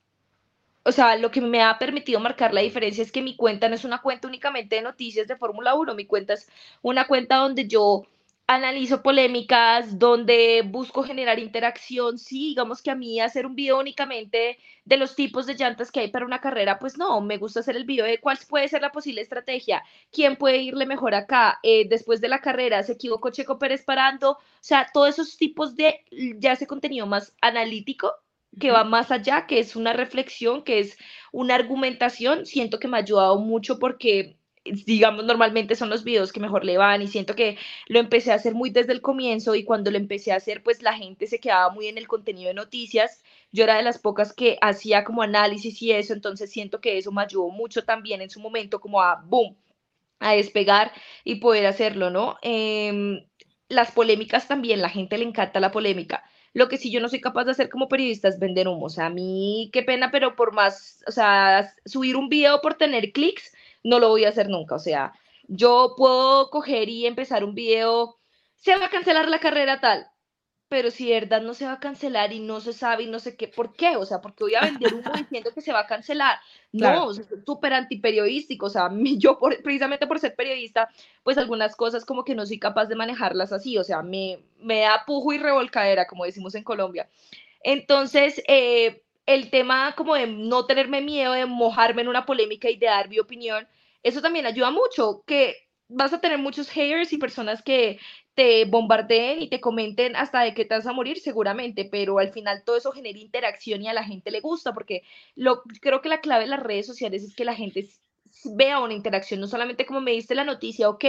[0.83, 3.75] o sea, lo que me ha permitido marcar la diferencia es que mi cuenta no
[3.75, 6.49] es una cuenta únicamente de noticias de Fórmula 1, mi cuenta es
[6.81, 8.05] una cuenta donde yo
[8.47, 12.17] analizo polémicas, donde busco generar interacción.
[12.19, 16.01] Sí, digamos que a mí hacer un video únicamente de los tipos de llantas que
[16.01, 18.81] hay para una carrera, pues no, me gusta hacer el video de cuál puede ser
[18.81, 23.29] la posible estrategia, quién puede irle mejor acá, eh, después de la carrera, se equivocó
[23.29, 26.03] Checo Pérez parando, o sea, todos esos tipos de,
[26.37, 28.11] ya ese contenido más analítico,
[28.59, 30.97] que va más allá, que es una reflexión, que es
[31.31, 36.39] una argumentación, siento que me ha ayudado mucho porque digamos, normalmente son los videos que
[36.39, 39.63] mejor le van y siento que lo empecé a hacer muy desde el comienzo y
[39.63, 42.53] cuando lo empecé a hacer, pues la gente se quedaba muy en el contenido de
[42.53, 43.23] noticias.
[43.51, 47.11] Yo era de las pocas que hacía como análisis y eso, entonces siento que eso
[47.11, 49.57] me ayudó mucho también en su momento como a, boom,
[50.19, 50.91] a despegar
[51.23, 52.37] y poder hacerlo, ¿no?
[52.41, 53.25] Em,
[53.69, 56.23] las polémicas también, la gente le encanta la polémica.
[56.53, 58.85] Lo que sí yo no soy capaz de hacer como periodista es vender humo.
[58.85, 62.75] O sea, a mí qué pena, pero por más, o sea, subir un video por
[62.75, 64.75] tener clics, no lo voy a hacer nunca.
[64.75, 65.13] O sea,
[65.47, 68.17] yo puedo coger y empezar un video,
[68.57, 70.10] se va a cancelar la carrera tal
[70.71, 73.19] pero si de verdad no se va a cancelar y no se sabe y no
[73.19, 73.97] sé qué, ¿por qué?
[73.97, 76.39] O sea, porque voy a vender humo diciendo que se va a cancelar.
[76.71, 78.67] No, es súper antiperiodístico.
[78.67, 80.87] O sea, yo precisamente por ser periodista,
[81.23, 83.77] pues algunas cosas como que no soy capaz de manejarlas así.
[83.77, 87.09] O sea, me, me da pujo y revolcadera, como decimos en Colombia.
[87.61, 92.77] Entonces, eh, el tema como de no tenerme miedo de mojarme en una polémica y
[92.77, 93.67] de dar mi opinión,
[94.03, 97.99] eso también ayuda mucho, que vas a tener muchos haters y personas que
[98.35, 102.31] te bombardeen y te comenten hasta de qué te vas a morir, seguramente, pero al
[102.31, 105.03] final todo eso genera interacción y a la gente le gusta, porque
[105.35, 107.89] lo, creo que la clave de las redes sociales es que la gente
[108.55, 111.05] vea una interacción, no solamente como me diste la noticia, ok,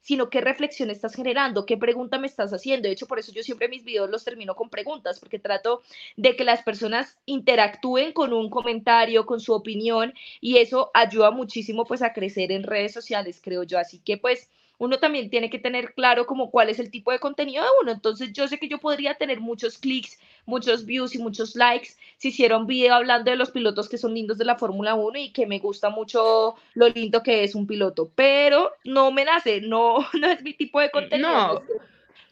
[0.00, 2.88] sino qué reflexión estás generando, qué pregunta me estás haciendo.
[2.88, 5.82] De hecho, por eso yo siempre mis videos los termino con preguntas, porque trato
[6.16, 11.84] de que las personas interactúen con un comentario, con su opinión, y eso ayuda muchísimo
[11.86, 13.78] pues a crecer en redes sociales, creo yo.
[13.78, 14.50] Así que pues
[14.82, 17.92] uno también tiene que tener claro como cuál es el tipo de contenido de uno.
[17.92, 22.30] Entonces yo sé que yo podría tener muchos clics, muchos views y muchos likes si
[22.30, 25.30] hiciera un video hablando de los pilotos que son lindos de la Fórmula 1 y
[25.30, 29.98] que me gusta mucho lo lindo que es un piloto, pero no me nace, no,
[30.20, 31.30] no es mi tipo de contenido.
[31.30, 31.62] No.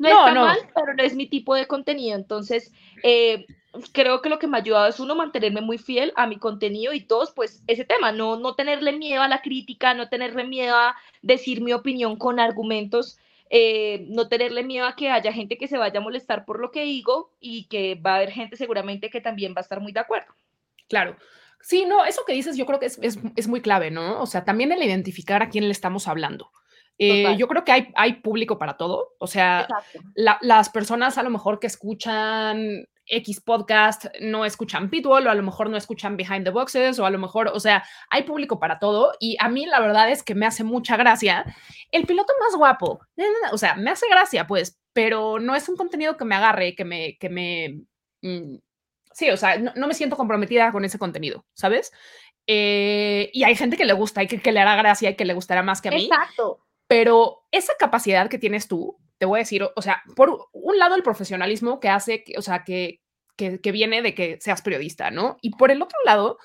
[0.01, 2.17] No, está mal, pero no es mi tipo de contenido.
[2.17, 2.73] Entonces,
[3.05, 3.47] eh,
[3.93, 6.93] creo que lo que me ha ayudado es uno, mantenerme muy fiel a mi contenido
[6.93, 10.77] y dos, pues ese tema, no, no tenerle miedo a la crítica, no tenerle miedo
[10.77, 15.69] a decir mi opinión con argumentos, eh, no tenerle miedo a que haya gente que
[15.69, 19.11] se vaya a molestar por lo que digo y que va a haber gente seguramente
[19.11, 20.33] que también va a estar muy de acuerdo.
[20.89, 21.17] Claro.
[21.61, 24.21] Sí, no, eso que dices yo creo que es, es, es muy clave, ¿no?
[24.21, 26.51] O sea, también el identificar a quién le estamos hablando.
[27.03, 29.15] Eh, yo creo que hay, hay público para todo.
[29.19, 29.67] O sea,
[30.15, 35.43] las personas a lo mejor que escuchan X podcast no escuchan Pitbull o a lo
[35.43, 38.79] mejor no escuchan Behind the Boxes o a lo mejor, o sea, hay público para
[38.79, 41.45] todo y a mí la verdad es que me hace mucha gracia
[41.91, 43.01] el piloto más guapo,
[43.53, 46.85] o sea, me hace gracia pues, pero no es un contenido que me agarre, que
[46.85, 47.83] me, que me,
[48.23, 48.57] mm,
[49.13, 51.93] sí, o sea, no, me siento comprometida con ese contenido, ¿sabes?
[52.47, 55.25] Eh, y hay gente que le gusta y que, que, le hará gracia y que
[55.25, 56.07] le gustará más que a mí.
[56.07, 56.67] Exacto.
[56.89, 60.97] Pero esa capacidad que tienes tú, te voy a decir, o sea, por un lado
[60.97, 63.00] el profesionalismo que hace, o sea, que,
[63.41, 65.39] que, viene de que seas periodista, ¿no?
[65.41, 66.39] Y por el otro lado,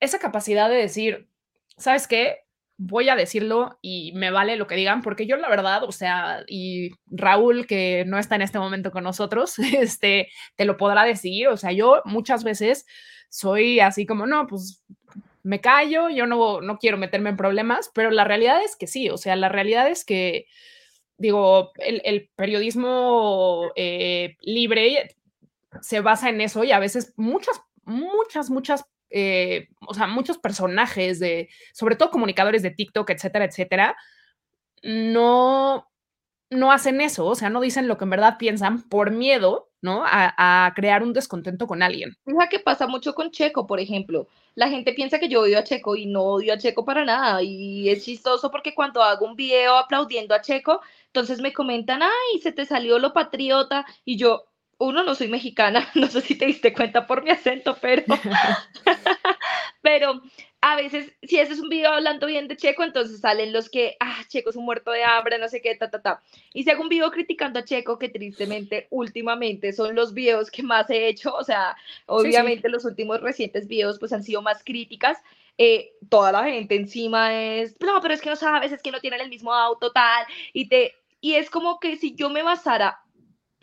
[0.00, 1.28] esa capacidad de decir,
[1.76, 2.44] ¿sabes qué?
[2.76, 6.44] voy a decirlo y me vale lo que digan, porque yo la verdad, o sea,
[6.48, 11.48] y Raúl, que no está en este momento con nosotros, este, te lo podrá decir,
[11.48, 12.86] o sea, yo muchas veces
[13.28, 14.82] soy así como, no, pues
[15.42, 19.10] me callo, yo no, no quiero meterme en problemas, pero la realidad es que sí,
[19.10, 20.46] o sea, la realidad es que,
[21.18, 25.16] digo, el, periodismo eh, libre
[25.82, 31.20] se basa en eso y a veces muchas, muchas, muchas eh, o sea, muchos personajes
[31.20, 33.96] de, sobre todo comunicadores de TikTok, etcétera, etcétera,
[34.82, 35.88] no,
[36.50, 40.02] no hacen eso, o sea, no dicen lo que en verdad piensan por miedo, ¿no?
[40.06, 42.16] A, crear un descontento con alguien.
[42.24, 44.26] Fija que pasa mucho con Checo, por ejemplo.
[44.54, 47.42] La gente piensa que yo odio a Checo y no odio a Checo para nada.
[47.42, 52.40] Y es chistoso porque cuando hago un video aplaudiendo a Checo, entonces me comentan, ay,
[52.42, 53.84] se te salió lo patriota.
[54.06, 54.46] Y yo,
[54.78, 58.02] uno, no soy mexicana, no sé si te diste cuenta por mi acento, pero,
[59.82, 60.22] pero
[60.60, 63.98] a veces, si ese es un video hablando bien de Checo, entonces salen los que,
[64.00, 66.22] ah, Checo es un muerto de hambre, no sé qué, ta, ta, ta.
[66.54, 70.62] Y si hago un video criticando a Checo, que tristemente últimamente son los videos que
[70.62, 75.18] más he hecho, o sea, obviamente los últimos recientes videos pues han sido más críticas,
[75.58, 79.00] eh, toda la gente encima es, no, pero es que no sabes, es que no
[79.00, 80.94] tienen el mismo auto, tal, y te...
[81.20, 83.03] Y es como que si yo me basara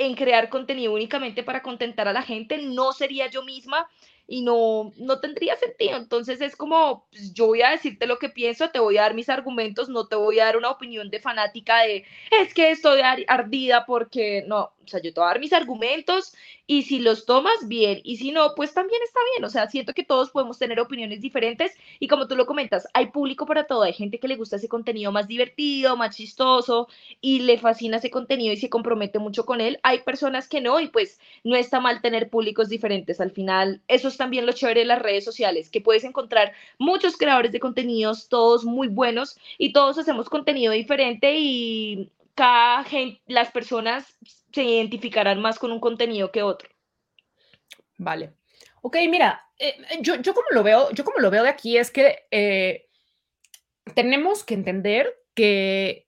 [0.06, 3.88] en crear contenido únicamente para contentar a la gente, no sería yo misma
[4.28, 5.98] y no, no tendría sentido.
[5.98, 9.14] Entonces es como, pues, yo voy a decirte lo que pienso, te voy a dar
[9.14, 13.02] mis argumentos, no te voy a dar una opinión de fanática de, es que estoy
[13.28, 16.34] ardida porque no, o sea, yo te voy a dar mis argumentos
[16.68, 19.46] y si los tomas bien y si no, pues también está bien.
[19.46, 23.08] O sea, siento que todos podemos tener opiniones diferentes y como tú lo comentas, hay
[23.08, 23.84] público para todo.
[23.84, 26.88] Hay gente que le gusta ese contenido más divertido, más chistoso
[27.20, 29.80] y le fascina ese contenido y se compromete mucho con él.
[29.84, 33.20] Hay personas que no y pues no está mal tener públicos diferentes.
[33.22, 37.18] Al final, eso es también lo chévere de las redes sociales, que puedes encontrar muchos
[37.18, 43.52] creadores de contenidos, todos muy buenos y todos hacemos contenido diferente y cada gente, las
[43.52, 44.18] personas
[44.54, 46.70] se identificarán más con un contenido que otro.
[47.98, 48.34] Vale.
[48.82, 51.92] Ok, mira, eh, yo, yo, como lo veo, yo como lo veo de aquí es
[51.92, 52.88] que eh,
[53.94, 56.08] tenemos que entender que,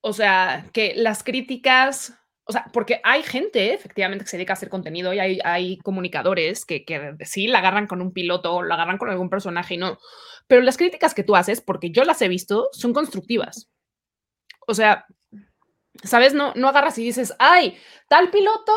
[0.00, 4.56] o sea, que las críticas, o sea, porque hay gente efectivamente que se dedica a
[4.56, 8.62] hacer contenido y hay, hay comunicadores que, que sí la agarran con un piloto o
[8.62, 9.98] la agarran con algún personaje y no,
[10.46, 13.68] pero las críticas que tú haces, porque yo las he visto, son constructivas.
[14.66, 15.06] O sea,
[16.04, 16.34] ¿sabes?
[16.34, 17.76] No, no agarras y dices, ay,
[18.08, 18.72] tal piloto,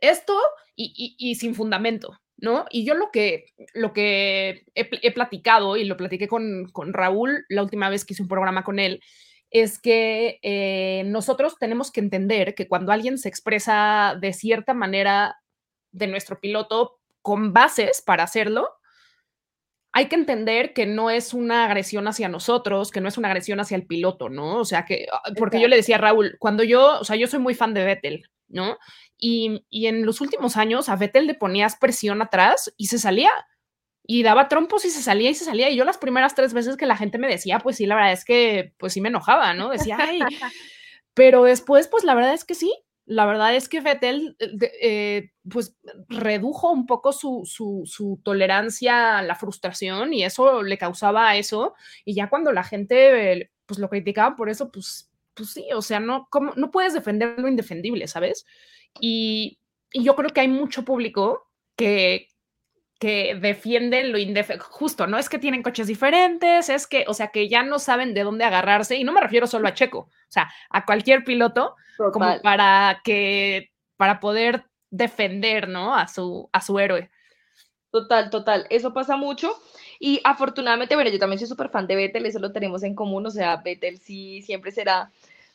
[0.00, 0.38] esto,
[0.76, 2.64] y, sin fundamento, ¿no?
[2.70, 7.88] Y yo lo que, lo que he, platicado, y lo platiqué con, Raúl la última
[7.88, 9.00] vez que hice un programa con él,
[9.50, 15.36] es que eh, nosotros tenemos que entender que cuando alguien se expresa de cierta manera
[15.90, 18.70] de nuestro piloto con bases para hacerlo,
[19.92, 23.60] hay que entender que no es una agresión hacia nosotros, que no es una agresión
[23.60, 24.56] hacia el piloto, ¿no?
[24.56, 27.26] O sea, que, ah, porque yo le decía a Raúl, cuando yo, o sea, yo
[27.26, 28.78] soy muy fan de Vettel, ¿no?
[29.18, 33.30] Y, en los últimos años a Vettel le ponías presión atrás y se salía.
[34.04, 35.70] Y daba trompos y se salía y se salía.
[35.70, 38.12] Y yo las primeras tres veces que la gente me decía, pues sí, la verdad
[38.12, 39.68] es que, pues sí me enojaba, ¿no?
[39.68, 40.20] Decía, ay,
[41.14, 42.72] pero después, pues la verdad es que sí,
[43.04, 44.36] la verdad es que Vettel
[44.80, 45.76] eh, pues
[46.08, 51.74] redujo un poco su, su, tolerancia a la frustración y eso le causaba eso.
[52.04, 55.98] Y ya cuando la gente pues lo criticaba por eso, pues, pues sí, o sea,
[56.00, 58.46] no, ¿cómo, no puedes defender lo indefendible, ¿sabes?
[59.00, 59.58] Y,
[59.92, 62.28] y yo creo que hay mucho público que,
[63.02, 67.32] que defienden lo indefendible, justo, no es que tienen coches diferentes, es que, o sea,
[67.32, 70.08] que ya no saben de dónde agarrarse, y no me refiero solo a Checo, o
[70.28, 71.74] sea, a cualquier piloto,
[72.12, 75.96] como para que, para poder defender, ¿no?
[75.96, 77.10] A su, a su héroe.
[77.90, 79.52] Total, total, eso pasa mucho.
[79.98, 83.26] Y afortunadamente, bueno, yo también soy súper fan de Vettel, eso lo tenemos en común,
[83.26, 85.10] o sea, Vettel sí siempre será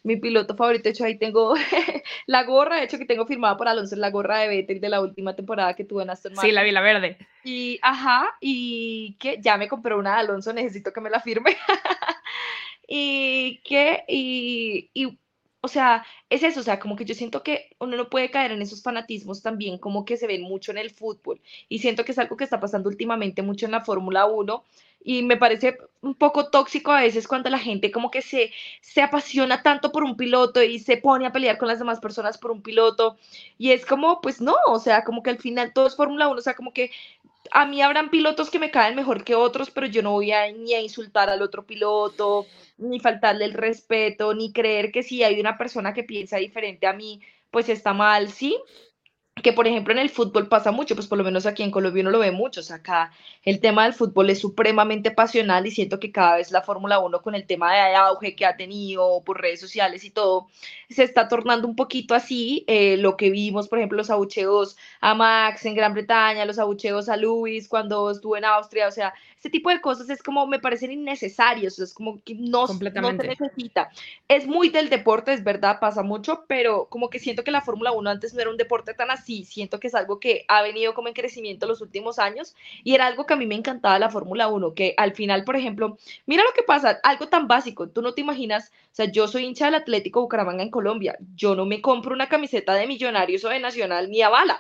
[0.08, 0.84] mi piloto favorito.
[0.84, 1.54] De hecho, ahí tengo
[2.26, 5.02] la gorra, de hecho, que tengo firmada por Alonso, la gorra de Vettel de la
[5.02, 6.50] última temporada que tuve en Aston Martin.
[6.50, 7.18] Sí, la vi, la verde.
[7.44, 11.58] Y, ajá, y que ya me compré una de Alonso, necesito que me la firme.
[12.88, 15.20] y que, y, y
[15.60, 18.54] o sea, es eso, o sea, como que yo siento que uno no puede caer
[18.54, 21.42] en esos fanatismos también, como que se ven mucho en el fútbol.
[21.68, 24.64] Y siento que es algo que está pasando últimamente mucho en la Fórmula 1
[25.08, 28.52] y me parece un poco tóxico a veces cuando la gente como que se,
[28.82, 32.38] se apasiona tanto por un piloto y se pone a pelear con las demás personas
[32.38, 33.18] por un piloto
[33.58, 36.38] y es como, pues no, o sea, como que al final todo es Fórmula 1,
[36.38, 36.92] o sea, como que
[37.52, 40.52] a mí habrán pilotos que me caen mejor que otros, pero yo no voy a
[40.52, 42.46] ni a insultar al otro piloto,
[42.78, 46.92] ni faltarle el respeto, ni creer que si hay una persona que piensa diferente a
[46.92, 48.58] mí, pues está mal, ¿sí?
[49.44, 52.02] Que por ejemplo en el fútbol pasa mucho, pues por lo menos aquí en Colombia
[52.02, 53.12] uno lo ve mucho, o sea, acá
[53.44, 57.22] el tema del fútbol es supremamente pasional y siento que cada vez la Fórmula 1
[57.22, 60.48] con el tema de auge que ha tenido por redes sociales y todo,
[60.90, 65.14] se está tornando un poquito así, eh, lo que vimos, por ejemplo, los abucheos a
[65.14, 69.52] Max en Gran Bretaña, los abucheos a Luis cuando estuvo en Austria, o sea, este
[69.52, 73.90] tipo de cosas es como, me parecen innecesarios, es como que no, no se necesita.
[74.28, 77.92] Es muy del deporte, es verdad, pasa mucho, pero como que siento que la Fórmula
[77.92, 80.96] 1 antes no era un deporte tan así, siento que es algo que ha venido
[80.96, 84.10] como en crecimiento los últimos años y era algo que a mí me encantaba la
[84.10, 88.02] Fórmula 1, que al final, por ejemplo, mira lo que pasa, algo tan básico, tú
[88.02, 91.68] no te imaginas, o sea, yo soy hincha del Atlético Bucaramanga en Colombia, yo no
[91.68, 94.60] me compro una camiseta de Millonarios o de Nacional ni a bala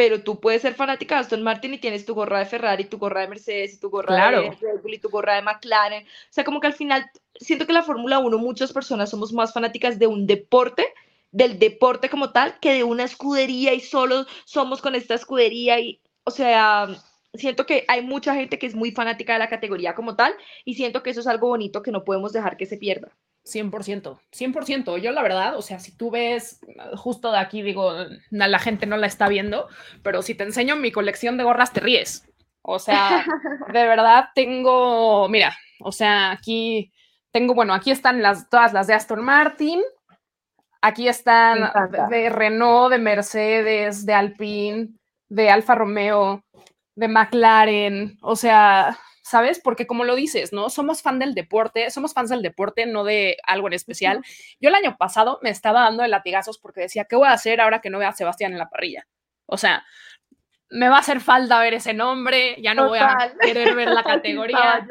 [0.00, 2.96] pero tú puedes ser fanática de Aston Martin y tienes tu gorra de Ferrari, tu
[2.96, 6.04] gorra de Mercedes, y tu gorra de Red Bull y tu gorra de McLaren.
[6.04, 9.52] O sea, como que al final siento que la Fórmula 1 muchas personas somos más
[9.52, 10.86] fanáticas de un deporte,
[11.32, 16.00] del deporte como tal, que de una escudería y solo somos con esta escudería y,
[16.24, 16.88] o sea,
[17.34, 20.32] siento que hay mucha gente que es muy fanática de la categoría como tal
[20.64, 23.14] y siento que eso es algo bonito que no podemos dejar que se pierda.
[23.44, 24.98] 100%, 100%.
[24.98, 26.60] Yo la verdad, o sea, si tú ves
[26.96, 27.92] justo de aquí, digo,
[28.30, 29.68] la gente no la está viendo,
[30.02, 32.28] pero si te enseño mi colección de gorras, te ríes.
[32.62, 33.24] O sea,
[33.72, 36.92] de verdad tengo, mira, o sea, aquí
[37.32, 39.80] tengo, bueno, aquí están las, todas las de Aston Martin,
[40.82, 41.70] aquí están
[42.10, 44.88] de Renault, de Mercedes, de Alpine,
[45.28, 46.44] de Alfa Romeo,
[46.94, 48.98] de McLaren, o sea,
[49.30, 49.60] ¿sabes?
[49.62, 50.70] Porque como lo dices, ¿no?
[50.70, 54.24] Somos fan del deporte, somos fans del deporte, no de algo en especial.
[54.60, 57.60] Yo el año pasado me estaba dando de latigazos porque decía, ¿qué voy a hacer
[57.60, 59.06] ahora que no vea a Sebastián en la parrilla?
[59.46, 59.84] O sea,
[60.68, 64.02] me va a hacer falta ver ese nombre, ya no voy a querer ver la
[64.02, 64.84] categoría.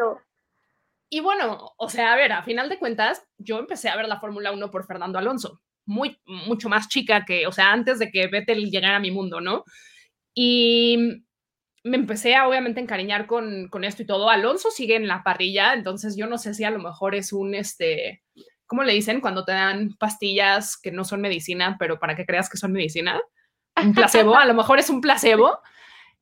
[1.09, 4.21] y bueno, o sea, a ver, a final de cuentas, yo empecé a ver la
[4.21, 8.27] Fórmula 1 por Fernando Alonso, muy, mucho más chica que, o sea, antes de que
[8.27, 9.65] Vettel llegara a mi mundo, ¿no?
[10.33, 11.25] Y
[11.83, 14.29] me empecé a obviamente encariñar con, con, esto y todo.
[14.29, 17.55] Alonso sigue en la parrilla, entonces yo no sé si a lo mejor es un,
[17.55, 18.23] este,
[18.65, 19.21] ¿cómo le dicen?
[19.21, 23.19] Cuando te dan pastillas que no son medicina, pero para que creas que son medicina.
[23.81, 25.59] Un placebo, a lo mejor es un placebo,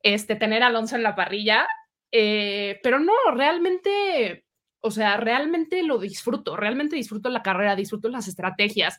[0.02, 1.66] este, tener a Alonso en la parrilla,
[2.12, 4.44] eh, pero no, realmente,
[4.80, 8.96] o sea, realmente lo disfruto, realmente disfruto la carrera, disfruto las estrategias.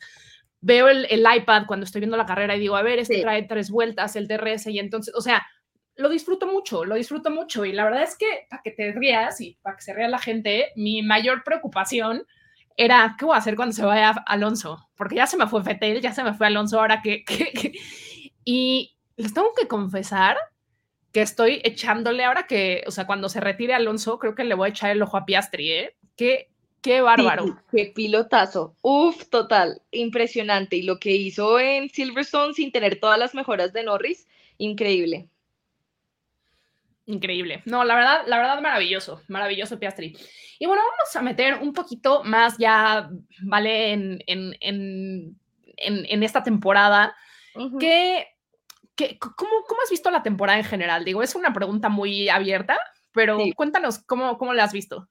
[0.60, 3.44] Veo el, el iPad cuando estoy viendo la carrera y digo, a ver, este trae
[3.44, 5.46] tres vueltas, el DRS, y entonces, o sea,
[6.00, 7.64] lo disfruto mucho, lo disfruto mucho.
[7.64, 10.18] Y la verdad es que para que te rías y para que se ría la
[10.18, 12.24] gente, mi mayor preocupación
[12.76, 14.88] era, ¿qué voy a hacer cuando se vaya Alonso?
[14.96, 17.24] Porque ya se me fue Fetel, ya se me fue Alonso, ahora que...
[18.42, 20.36] Y les tengo que confesar
[21.12, 24.68] que estoy echándole ahora que, o sea, cuando se retire Alonso, creo que le voy
[24.68, 25.96] a echar el ojo a Piastri, ¿eh?
[26.16, 27.58] Qué, qué bárbaro.
[27.70, 28.76] qué pilotazo.
[28.82, 30.76] Uf, total, impresionante.
[30.76, 34.26] Y lo que hizo en Silverstone sin tener todas las mejoras de Norris,
[34.56, 35.28] increíble.
[37.10, 37.62] Increíble.
[37.64, 40.16] No, la verdad, la verdad, maravilloso, maravilloso Piastri.
[40.58, 43.10] Y bueno, vamos a meter un poquito más ya,
[43.42, 43.92] ¿vale?
[43.92, 45.36] En, en, en,
[45.76, 47.16] en esta temporada.
[47.80, 48.28] ¿Qué,
[49.18, 51.04] cómo, cómo, has visto la temporada en general?
[51.04, 52.78] Digo, es una pregunta muy abierta,
[53.12, 55.08] pero cuéntanos cómo, cómo la has visto.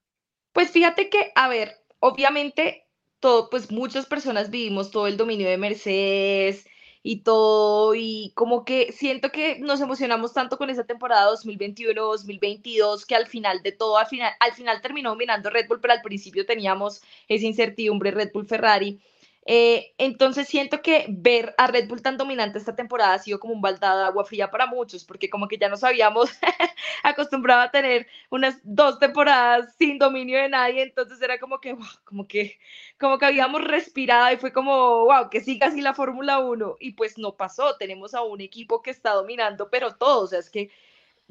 [0.52, 2.86] Pues fíjate que, a ver, obviamente,
[3.18, 6.66] todo, pues muchas personas vivimos todo el dominio de Mercedes,
[7.02, 13.14] y todo, y como que siento que nos emocionamos tanto con esa temporada 2021-2022 que
[13.14, 16.44] al final de todo, al final, al final terminó dominando Red Bull, pero al principio
[16.44, 19.00] teníamos esa incertidumbre Red Bull Ferrari.
[19.46, 23.54] Eh, entonces siento que ver a Red Bull tan dominante esta temporada ha sido como
[23.54, 26.30] un baldado de agua fría para muchos, porque como que ya nos habíamos
[27.02, 32.28] acostumbrado a tener unas dos temporadas sin dominio de nadie, entonces era como que, como
[32.28, 32.58] que,
[32.98, 36.92] como que habíamos respirado y fue como, wow, que siga así la Fórmula 1 y
[36.92, 40.50] pues no pasó, tenemos a un equipo que está dominando, pero todo, o sea, es
[40.50, 40.70] que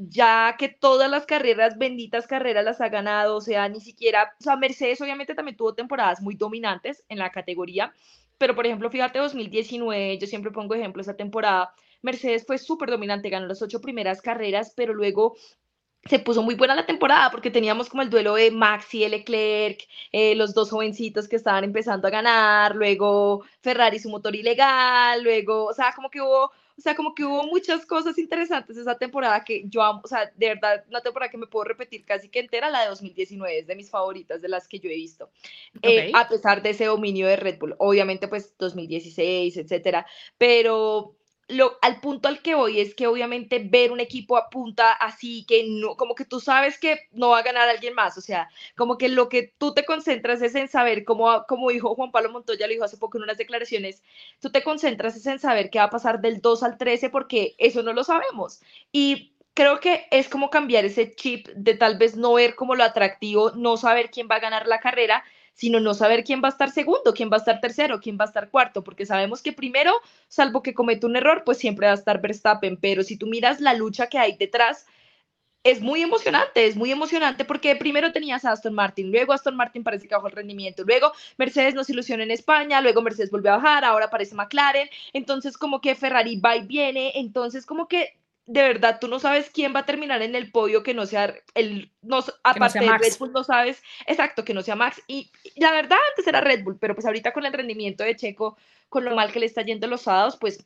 [0.01, 4.43] ya que todas las carreras, benditas carreras, las ha ganado, o sea, ni siquiera, o
[4.43, 7.93] sea, Mercedes obviamente también tuvo temporadas muy dominantes en la categoría,
[8.37, 13.29] pero por ejemplo, fíjate 2019, yo siempre pongo ejemplo esa temporada, Mercedes fue súper dominante,
[13.29, 15.35] ganó las ocho primeras carreras, pero luego
[16.05, 19.81] se puso muy buena la temporada porque teníamos como el duelo de Max y Leclerc,
[20.13, 25.65] eh, los dos jovencitos que estaban empezando a ganar, luego Ferrari su motor ilegal, luego,
[25.65, 29.43] o sea, como que hubo O sea, como que hubo muchas cosas interesantes esa temporada
[29.43, 32.39] que yo amo, o sea, de verdad, una temporada que me puedo repetir casi que
[32.39, 35.29] entera, la de 2019, es de mis favoritas, de las que yo he visto,
[35.81, 37.75] eh, a pesar de ese dominio de Red Bull.
[37.79, 40.05] Obviamente, pues 2016, etcétera,
[40.37, 41.18] pero
[41.49, 45.45] lo, al punto al que voy es que obviamente ver un equipo a punta así,
[45.47, 48.49] que no, como que tú sabes que no va a ganar alguien más, o sea,
[48.75, 52.31] como que lo que tú te concentras es en saber, como, como dijo Juan Pablo
[52.31, 54.03] Montoya, lo dijo hace poco en unas declaraciones,
[54.39, 57.55] tú te concentras es en saber qué va a pasar del 2 al 13 porque
[57.57, 58.61] eso no lo sabemos.
[58.91, 62.83] Y creo que es como cambiar ese chip de tal vez no ver como lo
[62.83, 65.23] atractivo, no saber quién va a ganar la carrera,
[65.59, 68.23] sino no saber quién va a estar segundo, quién va a estar tercero, quién va
[68.23, 69.91] a estar cuarto, porque sabemos que primero,
[70.29, 73.59] salvo que cometa un error, pues siempre va a estar Verstappen, pero si tú miras
[73.59, 74.85] la lucha que hay detrás,
[75.65, 79.83] es muy emocionante, es muy emocionante porque primero tenías a Aston Martin, luego Aston Martin
[79.83, 83.57] parece que bajó el rendimiento, luego Mercedes nos ilusiona en España, luego Mercedes volvió a
[83.57, 88.17] bajar, ahora aparece McLaren, entonces como que Ferrari va y viene, entonces como que
[88.49, 91.35] de verdad tú no sabes quién va a terminar en el podio que no sea
[91.53, 95.71] el no, aparte de Red Bull no sabes exacto que no sea Max y, la
[95.71, 98.57] verdad antes era Red Bull pero pues ahorita con el rendimiento de Checo
[98.89, 100.65] con lo mal que le está yendo los sábados pues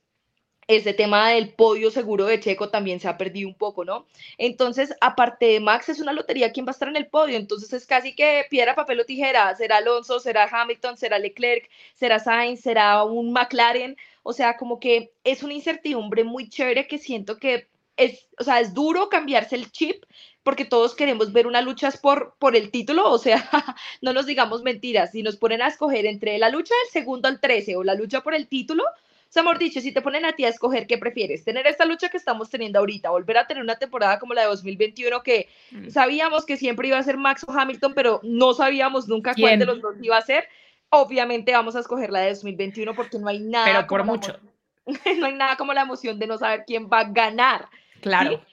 [0.65, 4.07] ese tema del podio seguro de Checo también se ha perdido un poco, ¿no?
[4.37, 7.35] Entonces, aparte de Max, es una lotería quién va a estar en el podio.
[7.35, 9.53] Entonces, es casi que piedra, papel o tijera.
[9.57, 13.97] Será Alonso, será Hamilton, será Leclerc, será Sainz, será un McLaren.
[14.23, 17.67] O sea, como que es una incertidumbre muy chévere que siento que
[17.97, 20.03] es, o sea, es duro cambiarse el chip
[20.43, 23.49] porque todos queremos ver una lucha por, por el título, o sea,
[24.01, 27.39] no nos digamos mentiras, si nos ponen a escoger entre la lucha del segundo al
[27.39, 30.33] 13 o la lucha por el título, o sea, amor dicho, si te ponen a
[30.33, 31.43] ti a escoger, ¿qué prefieres?
[31.43, 33.09] ¿Tener esta lucha que estamos teniendo ahorita?
[33.09, 35.89] ¿Volver a tener una temporada como la de 2021 que mm.
[35.89, 39.65] sabíamos que siempre iba a ser Max o Hamilton, pero no sabíamos nunca cuál de
[39.65, 40.47] los dos iba a ser?
[40.89, 43.65] Obviamente vamos a escoger la de 2021 porque no hay nada.
[43.65, 44.39] Pero por mucho.
[45.17, 47.69] no hay nada como la emoción de no saber quién va a ganar.
[48.03, 48.45] Claro.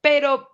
[0.00, 0.48] Pero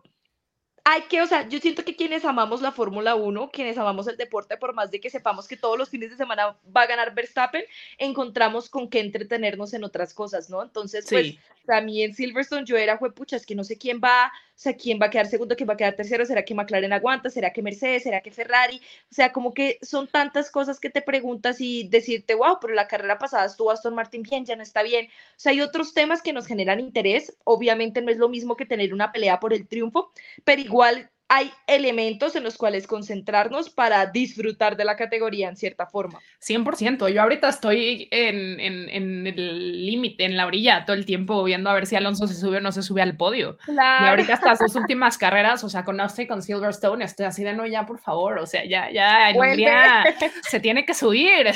[0.85, 4.17] hay que, o sea, yo siento que quienes amamos la Fórmula 1, quienes amamos el
[4.17, 7.15] deporte, por más de que sepamos que todos los fines de semana va a ganar
[7.15, 7.65] Verstappen,
[7.99, 10.63] encontramos con qué entretenernos en otras cosas, ¿no?
[10.63, 11.37] Entonces, pues,
[11.69, 14.99] a mí en Silverstone yo era, pucha, es que no sé quién va, sea, quién
[15.01, 17.63] va a quedar segundo, quién va a quedar tercero, será que McLaren aguanta, será que
[17.63, 18.81] Mercedes, será que Ferrari,
[19.11, 22.89] o sea, como que son tantas cosas que te preguntas y decirte, wow, pero la
[22.89, 25.07] carrera pasada estuvo Aston Martin bien, ya no está bien.
[25.07, 28.67] O sea, hay otros temas que nos generan interés, obviamente no es lo mismo que
[28.67, 30.13] tener una pelea por el triunfo,
[30.45, 35.87] pero igual hay elementos en los cuales concentrarnos para disfrutar de la categoría en cierta
[35.87, 36.21] forma.
[36.41, 37.13] 100%.
[37.13, 41.75] Yo ahorita estoy en, en, el límite, en la orilla, todo el tiempo viendo a
[41.75, 43.59] ver si Alonso se sube o no se sube al podio.
[43.69, 47.53] Y ahorita estas dos últimas carreras, o sea, con Austin con Silverstone, estoy así de
[47.53, 50.05] no, ya, por favor, o sea, ya, ya, en día
[50.49, 51.49] se tiene que subir.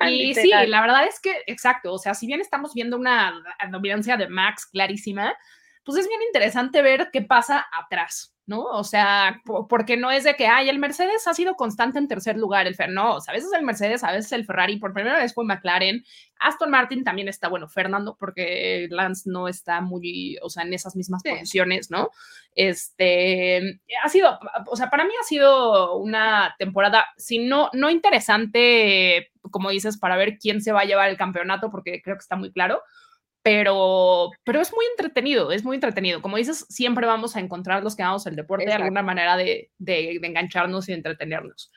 [0.08, 3.34] y sí, la verdad es que, exacto, o sea, si bien estamos viendo una
[3.70, 5.32] dominancia de Max clarísima,
[5.84, 8.34] pues es bien interesante ver qué pasa atrás.
[8.48, 8.62] ¿No?
[8.62, 12.38] O sea, porque no es de que, ay, el Mercedes ha sido constante en tercer
[12.38, 15.34] lugar, el Fer, no, a veces el Mercedes, a veces el Ferrari, por primera vez
[15.34, 16.02] fue McLaren,
[16.40, 20.96] Aston Martin también está, bueno, Fernando, porque Lance no está muy, o sea, en esas
[20.96, 22.08] mismas posiciones, ¿no?
[22.54, 29.30] Este, ha sido, o sea, para mí ha sido una temporada, si no, no interesante,
[29.50, 32.36] como dices, para ver quién se va a llevar el campeonato, porque creo que está
[32.36, 32.80] muy claro,
[33.42, 36.20] pero, pero es muy entretenido, es muy entretenido.
[36.20, 39.70] Como dices, siempre vamos a encontrar los que amamos el deporte de alguna manera de,
[39.78, 41.72] de, engancharnos y entretenernos.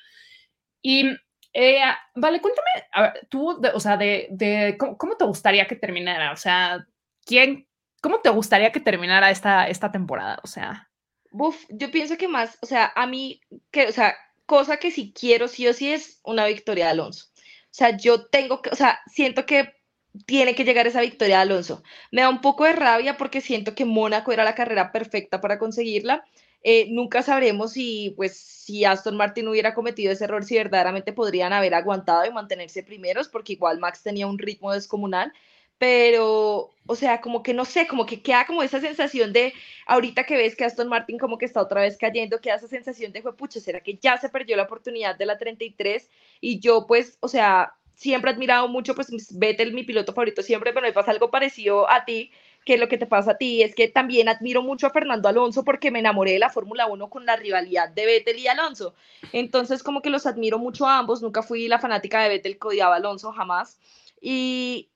[0.81, 1.09] Y,
[1.53, 1.81] eh,
[2.15, 6.31] vale, cuéntame, a ver, tú, o sea, de, de ¿cómo, te gustaría que terminara?
[6.31, 6.85] O sea,
[7.25, 7.67] ¿quién,
[8.01, 10.39] cómo te gustaría que terminara esta, esta temporada?
[10.43, 10.89] O sea.
[11.31, 13.39] Uf, yo pienso que más, o sea, a mí,
[13.71, 17.27] que, o sea, cosa que si quiero sí o sí es una victoria de Alonso.
[17.37, 19.80] O sea, yo tengo que, o sea, siento que
[20.25, 21.83] tiene que llegar esa victoria de Alonso.
[22.11, 25.59] Me da un poco de rabia porque siento que Mónaco era la carrera perfecta para
[25.59, 26.25] conseguirla.
[26.63, 31.53] Eh, nunca sabremos si, pues, si Aston Martin hubiera cometido ese error, si verdaderamente podrían
[31.53, 35.33] haber aguantado y mantenerse primeros, porque igual Max tenía un ritmo descomunal.
[35.79, 39.53] Pero, o sea, como que no sé, como que queda como esa sensación de,
[39.87, 43.11] ahorita que ves que Aston Martin como que está otra vez cayendo, queda esa sensación
[43.11, 46.07] de, pucha, ¿será que ya se perdió la oportunidad de la 33?
[46.39, 50.73] Y yo, pues, o sea, siempre he admirado mucho, pues Vettel, mi piloto favorito siempre,
[50.73, 52.31] pero me pasa algo parecido a ti,
[52.65, 55.63] que lo que te pasa a ti es que también admiro mucho a Fernando Alonso
[55.63, 58.95] porque me enamoré de la Fórmula 1 con la rivalidad de Vettel y Alonso.
[59.33, 62.69] Entonces, como que los admiro mucho a ambos, nunca fui la fanática de Vettel que
[62.69, 63.79] odiaba a Alonso, jamás.
[64.19, 64.89] Y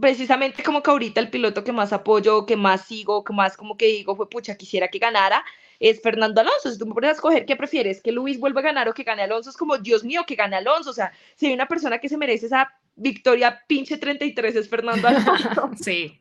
[0.00, 3.76] precisamente como que ahorita el piloto que más apoyo, que más sigo, que más como
[3.76, 5.44] que digo fue, pucha, quisiera que ganara,
[5.80, 6.70] es Fernando Alonso.
[6.70, 9.04] Si tú me pones a escoger qué prefieres, que Luis vuelva a ganar o que
[9.04, 10.90] gane Alonso, es como, Dios mío, que gane Alonso.
[10.90, 15.06] O sea, si hay una persona que se merece esa victoria pinche 33 es Fernando
[15.06, 15.70] Alonso.
[15.82, 16.18] sí.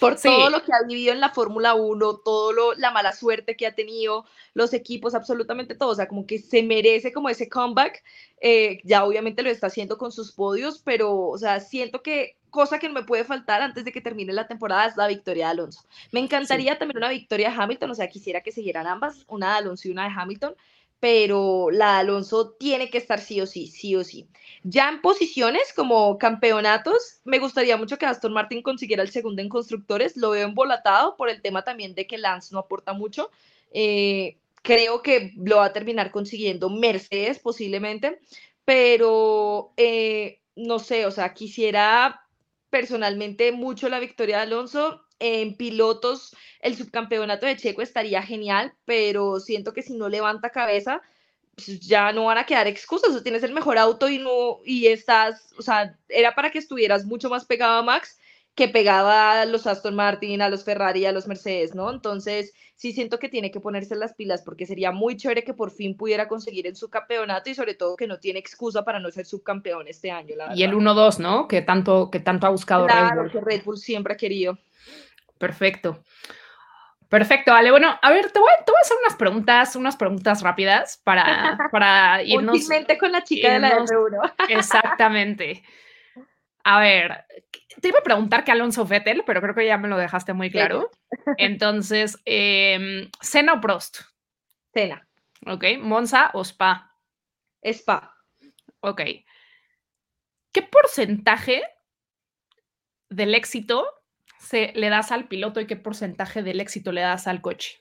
[0.00, 3.56] por todo lo que ha vivido en la Fórmula 1, todo lo, la mala suerte
[3.56, 7.48] que ha tenido, los equipos, absolutamente todo, o sea, como que se merece como ese
[7.48, 8.02] comeback,
[8.40, 12.78] eh, ya obviamente lo está haciendo con sus podios, pero, o sea, siento que cosa
[12.78, 15.50] que no me puede faltar antes de que termine la temporada es la victoria de
[15.50, 15.84] Alonso.
[16.10, 19.58] Me encantaría también una victoria de Hamilton, o sea, quisiera que siguieran ambas, una de
[19.58, 20.54] Alonso y una de Hamilton,
[20.98, 24.26] pero la de Alonso tiene que estar sí o sí, sí o sí.
[24.62, 29.50] Ya en posiciones como campeonatos, me gustaría mucho que Aston Martin consiguiera el segundo en
[29.50, 30.16] constructores.
[30.16, 33.30] Lo veo embolatado por el tema también de que Lance no aporta mucho.
[33.70, 38.18] Eh, creo que lo va a terminar consiguiendo Mercedes posiblemente,
[38.64, 42.25] pero eh, no sé, o sea, quisiera
[42.76, 45.02] personalmente mucho la victoria de Alonso.
[45.18, 51.00] En pilotos, el subcampeonato de Checo estaría genial, pero siento que si no levanta cabeza,
[51.54, 53.16] pues ya no van a quedar excusas.
[53.16, 57.06] O tienes el mejor auto y no, y estás, o sea, era para que estuvieras
[57.06, 58.18] mucho más pegado a Max
[58.56, 61.90] que pegaba a los Aston Martin, a los Ferrari, a los Mercedes, ¿no?
[61.90, 65.70] Entonces, sí siento que tiene que ponerse las pilas porque sería muy chévere que por
[65.70, 69.10] fin pudiera conseguir en su campeonato y sobre todo que no tiene excusa para no
[69.10, 70.34] ser subcampeón este año.
[70.54, 71.46] y el 1-2, ¿no?
[71.46, 73.30] Que tanto, que tanto ha buscado Red Bull.
[73.30, 74.58] que Red Bull siempre ha querido.
[75.36, 76.02] Perfecto.
[77.10, 77.70] Perfecto, Ale.
[77.70, 82.54] Bueno, a ver, te voy, a hacer unas preguntas, unas preguntas rápidas para, para irnos.
[82.54, 84.32] Últimamente con la chica de la R1.
[84.48, 85.62] Exactamente.
[86.68, 87.24] A ver,
[87.80, 90.50] te iba a preguntar que Alonso Vettel, pero creo que ya me lo dejaste muy
[90.50, 90.90] claro.
[91.38, 94.00] Entonces, eh, ¿Cena o Prost?
[94.74, 95.06] Cena.
[95.46, 95.64] Ok.
[95.78, 96.92] ¿Monza o Spa?
[97.62, 98.16] Spa.
[98.80, 99.00] Ok.
[100.50, 101.62] ¿Qué porcentaje
[103.10, 103.86] del éxito
[104.40, 107.80] se, le das al piloto y qué porcentaje del éxito le das al coche?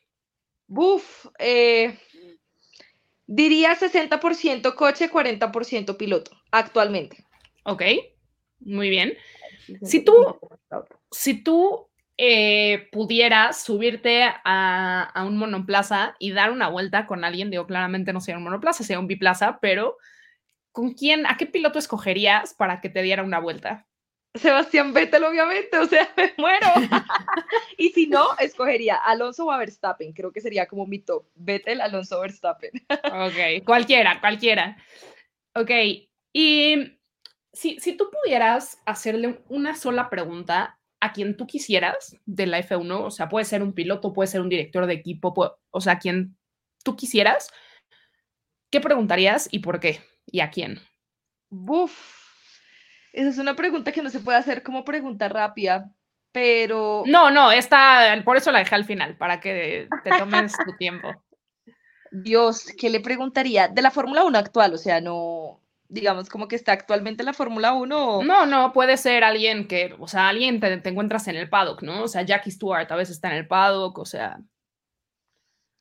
[0.68, 1.98] Buf, eh,
[3.26, 7.26] diría 60% coche, 40% piloto, actualmente.
[7.64, 7.82] Ok.
[8.66, 9.18] Muy bien.
[9.84, 10.40] Si tú,
[11.12, 11.88] si tú
[12.18, 18.22] eh, pudieras subirte a, un monoplaza y dar una vuelta con alguien, digo, claramente no
[18.22, 19.98] sería un monoplaza, sería un biplaza, pero
[20.72, 23.86] ¿con quién, a qué piloto escogerías para que te diera una vuelta?
[24.34, 26.68] Sebastián Vettel, obviamente, o sea, me muero.
[27.78, 31.26] y si no, escogería Alonso o Verstappen, creo que sería como mi top.
[31.36, 32.72] Vettel, Alonso, Verstappen.
[32.90, 34.78] ok, cualquiera, cualquiera.
[35.54, 35.72] Ok,
[36.34, 36.95] y
[37.56, 43.12] si, tú pudieras hacerle una sola pregunta a quien tú quisieras de la F1, o
[43.12, 45.34] sea, puede ser un piloto, puede ser un director de equipo,
[45.70, 46.38] o sea, quien
[46.84, 47.50] tú quisieras,
[48.70, 50.02] ¿qué preguntarías y por qué?
[50.26, 50.80] ¿Y a quién?
[51.50, 51.94] Buf,
[53.14, 55.92] esa es una pregunta que no se puede hacer como pregunta rápida,
[56.32, 57.04] pero...
[57.06, 61.10] No, no, esta, por eso la dejé al final, para que te tomes tu tiempo.
[62.12, 63.68] Dios, ¿qué le preguntaría?
[63.68, 67.34] De la Fórmula 1 actual, o sea, no, digamos, como que está actualmente en la
[67.34, 68.24] Fórmula 1?
[68.24, 72.04] No, no, puede ser alguien que, o sea, alguien te, encuentras en el paddock, ¿no?
[72.04, 74.40] O sea, Jackie Stewart a veces está en el paddock, o sea.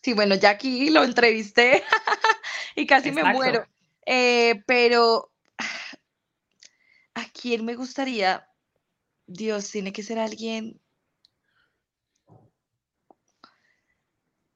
[0.03, 1.83] Sí, bueno, Jackie lo entrevisté
[2.77, 3.67] y casi me muero.
[4.05, 5.33] Eh, pero,
[7.15, 8.47] ¿a quién me gustaría?
[9.27, 10.81] Dios, tiene que ser alguien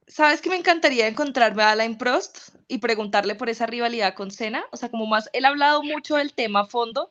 [0.09, 4.65] ¿Sabes que me encantaría encontrarme a Alain Prost y preguntarle por esa rivalidad con Senna?
[4.73, 7.11] O sea, como más, él ha hablado mucho del tema a fondo,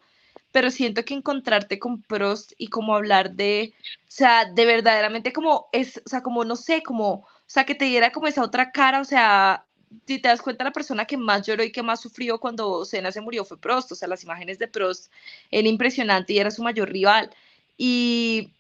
[0.52, 5.70] pero siento que encontrarte con Prost y como hablar de, o sea, de verdaderamente como
[5.72, 8.72] es, o sea, como no sé, como, o sea, que te diera como esa otra
[8.72, 9.66] cara, o sea,
[10.08, 13.12] si te das cuenta, la persona que más lloró y que más sufrió cuando Senna
[13.12, 15.12] se murió fue Prost, o sea, las imágenes de Prost
[15.52, 17.30] eran impresionantes y era su mayor rival.
[17.78, 18.54] Y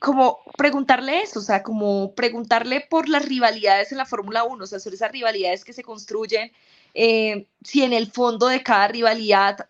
[0.00, 4.66] como preguntarle eso, o sea, como preguntarle por las rivalidades en la Fórmula 1, o
[4.66, 6.52] sea, sobre esas rivalidades que se construyen,
[6.94, 9.68] eh, si en el fondo de cada rivalidad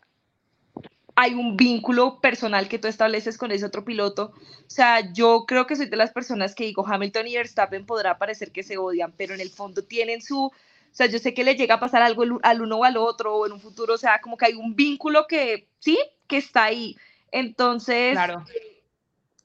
[1.16, 4.32] hay un vínculo personal que tú estableces con ese otro piloto.
[4.66, 8.18] O sea, yo creo que soy de las personas que digo, Hamilton y Verstappen podrá
[8.18, 10.52] parecer que se odian, pero en el fondo tienen su, o
[10.90, 13.46] sea, yo sé que le llega a pasar algo al uno o al otro o
[13.46, 15.96] en un futuro, o sea, como que hay un vínculo que, sí,
[16.26, 16.96] que está ahí.
[17.30, 18.44] Entonces, claro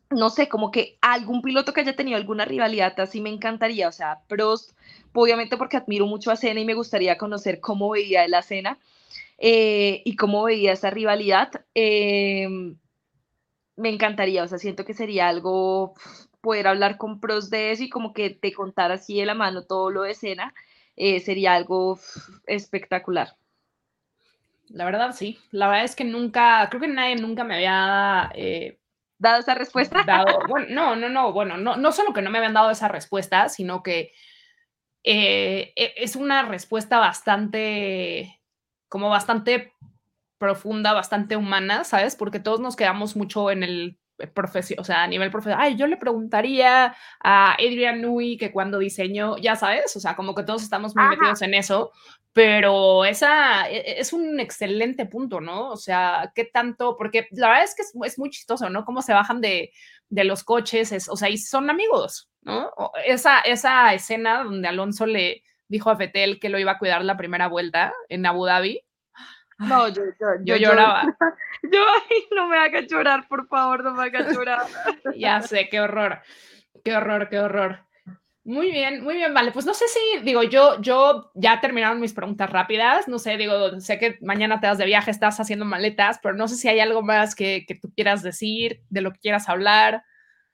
[0.09, 3.91] no sé, como que algún piloto que haya tenido alguna rivalidad así me encantaría, o
[3.91, 4.71] sea, Prost,
[5.13, 8.79] obviamente porque admiro mucho a Cena y me gustaría conocer cómo veía la cena
[9.37, 11.51] eh, y cómo veía esa rivalidad.
[11.75, 12.77] Em,
[13.75, 15.93] me encantaría, o sea, siento que sería algo
[16.41, 19.63] poder hablar con Prost de eso y como que te contar así de la mano
[19.63, 20.53] todo lo de Cena,
[20.95, 21.99] eh, sería algo
[22.47, 23.35] espectacular.
[24.69, 25.39] La verdad, sí.
[25.51, 28.78] La verdad es que nunca, creo que nadie nunca me había eh,
[29.19, 30.03] dado esa respuesta?
[30.49, 33.49] bueno, no, no, no, bueno, no, no solo que no me habían dado esa respuesta,
[33.49, 34.11] sino que
[35.03, 38.41] eh, e, es una respuesta bastante,
[38.87, 39.73] como bastante
[40.37, 42.15] profunda, bastante humana, ¿sabes?
[42.15, 43.99] Porque todos nos quedamos mucho en el
[44.33, 46.93] profesión, o sea, a nivel profesional, ay, yo le preguntaría
[47.23, 51.07] a Adrian Nui que cuando diseñó, ya sabes, o sea, como que todos estamos muy
[51.07, 51.91] metidos en eso,
[52.39, 55.71] pero esa e, e, es un excelente punto, ¿no?
[55.71, 56.95] O sea, ¿qué tanto?
[56.95, 58.85] Porque la verdad es que es, muy chistoso, ¿no?
[58.85, 59.73] Cómo se bajan de,
[60.07, 62.71] de los coches, es, o sea, y son amigos, ¿no?
[63.05, 67.17] Esa, esa escena donde Alonso le dijo a Fetel que lo iba a cuidar la
[67.17, 68.85] primera vuelta en Abu Dhabi,
[69.57, 70.03] no, yo,
[70.45, 71.03] yo, lloraba.
[71.61, 74.65] Yo, ay, no me hagas llorar, por favor, no me hagas llorar.
[75.17, 76.21] ya sé, qué horror,
[76.85, 77.85] qué horror, qué horror.
[78.49, 79.51] Muy bien, muy bien, vale.
[79.51, 83.07] Pues no sé si, digo, yo, yo ya terminaron mis preguntas rápidas.
[83.07, 86.47] No sé, digo, sé que mañana te vas de viaje, estás haciendo maletas, pero no
[86.47, 90.03] sé si hay algo más que, que tú quieras decir, de lo que quieras hablar.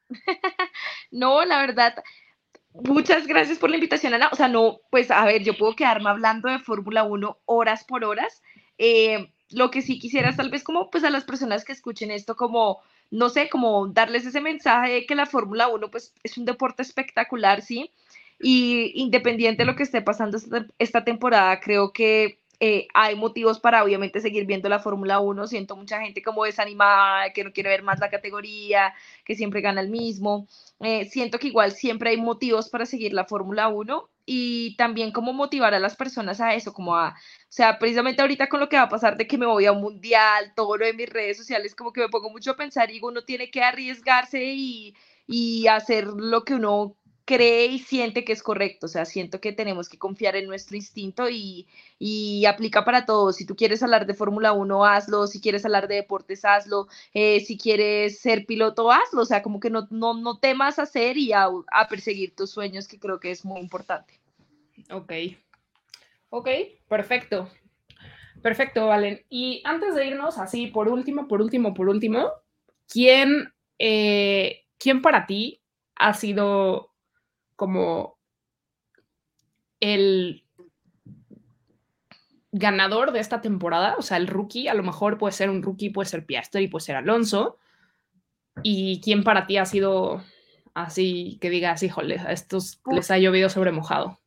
[1.11, 1.95] no, la verdad,
[2.73, 4.29] muchas gracias por la invitación, Ana.
[4.31, 8.03] O sea, no, pues a ver, yo puedo quedarme hablando de Fórmula 1 horas por
[8.03, 8.41] horas.
[8.77, 12.35] Eh, lo que sí quisiera tal vez como pues a las personas que escuchen esto
[12.35, 12.81] como
[13.11, 16.81] no sé, como darles ese mensaje de que la Fórmula 1 pues es un deporte
[16.81, 17.91] espectacular, ¿sí?
[18.39, 20.37] Y independiente de lo que esté pasando
[20.79, 25.47] esta temporada, creo que eh, hay motivos para obviamente seguir viendo la Fórmula 1.
[25.47, 28.93] Siento mucha gente como desanimada, que no quiere ver más la categoría,
[29.25, 30.47] que siempre gana el mismo.
[30.79, 35.33] Eh, siento que igual siempre hay motivos para seguir la Fórmula 1 y también como
[35.33, 37.13] motivar a las personas a eso, como a, o
[37.49, 39.81] sea, precisamente ahorita con lo que va a pasar de que me voy a un
[39.81, 42.99] mundial, todo lo de mis redes sociales, como que me pongo mucho a pensar y
[43.01, 44.95] uno tiene que arriesgarse y,
[45.27, 48.85] y hacer lo que uno cree y siente que es correcto.
[48.85, 51.67] O sea, siento que tenemos que confiar en nuestro instinto y,
[51.99, 53.33] y aplica para todo.
[53.33, 55.27] Si tú quieres hablar de Fórmula 1, hazlo.
[55.27, 56.87] Si quieres hablar de deportes, hazlo.
[57.13, 59.23] Eh, si quieres ser piloto, hazlo.
[59.23, 62.87] O sea, como que no, no, no temas hacer y a, a perseguir tus sueños,
[62.87, 64.19] que creo que es muy importante.
[64.91, 65.11] Ok.
[66.29, 66.49] Ok,
[66.87, 67.49] perfecto.
[68.41, 69.25] Perfecto, Valen.
[69.29, 72.29] Y antes de irnos, así, por último, por último, por último,
[72.87, 75.61] ¿quién, eh, ¿quién para ti
[75.95, 76.94] ha sido
[77.55, 78.17] como
[79.79, 80.43] el
[82.51, 85.89] ganador de esta temporada, o sea, el rookie, a lo mejor puede ser un rookie,
[85.89, 87.57] puede ser Piastri, puede ser Alonso.
[88.63, 90.23] ¿Y quién para ti ha sido
[90.73, 94.19] así que digas, híjole, a estos les ha llovido sobre mojado?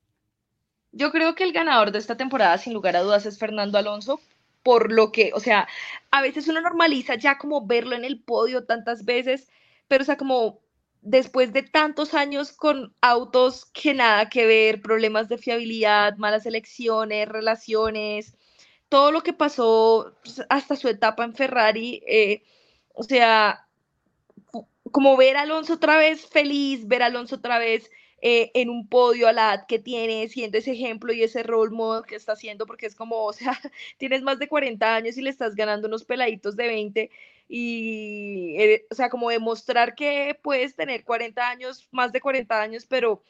[0.92, 4.20] Yo creo que el ganador de esta temporada, sin lugar a dudas, es Fernando Alonso,
[4.62, 5.66] por lo que, o sea,
[6.10, 9.48] a veces uno normaliza ya como verlo en el podio tantas veces,
[9.86, 10.60] pero o sea, como
[11.02, 17.28] después de tantos años con autos que nada que ver, problemas de fiabilidad, malas elecciones,
[17.28, 18.34] relaciones,
[18.88, 22.42] todo lo que pasó pues, hasta su etapa en Ferrari, eh,
[22.94, 23.66] o sea,
[24.90, 27.90] como ver a Alonso otra vez feliz, ver a Alonso otra vez
[28.20, 31.70] eh, en un podio a la edad que tiene, siendo ese ejemplo y ese role
[31.70, 33.52] model que está haciendo, porque es como, o sea,
[33.98, 37.10] tienes más de 40 años y le estás ganando unos peladitos de 20
[37.48, 42.86] y, eh, o sea, como demostrar que puedes tener 40 años, más de 40 años,
[42.86, 43.22] pero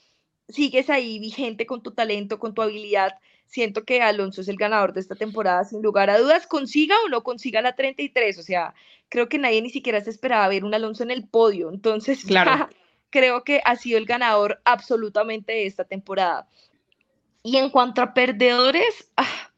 [0.48, 3.18] sigues ahí vigente con tu talento, con tu habilidad.
[3.46, 7.08] Siento que Alonso es el ganador de esta temporada, sin lugar a dudas, consiga o
[7.08, 8.38] no consiga la 33.
[8.38, 8.74] O sea,
[9.08, 11.70] creo que nadie ni siquiera se esperaba ver un Alonso en el podio.
[11.70, 12.68] Entonces, claro.
[13.10, 16.48] creo que ha sido el ganador absolutamente de esta temporada.
[17.44, 19.50] Y en cuanto a perdedores, ah,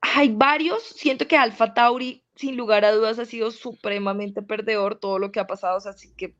[0.00, 0.82] hay varios.
[0.82, 5.40] Siento que Alfa Tauri sin lugar a dudas ha sido supremamente perdedor todo lo que
[5.40, 6.34] ha pasado, así que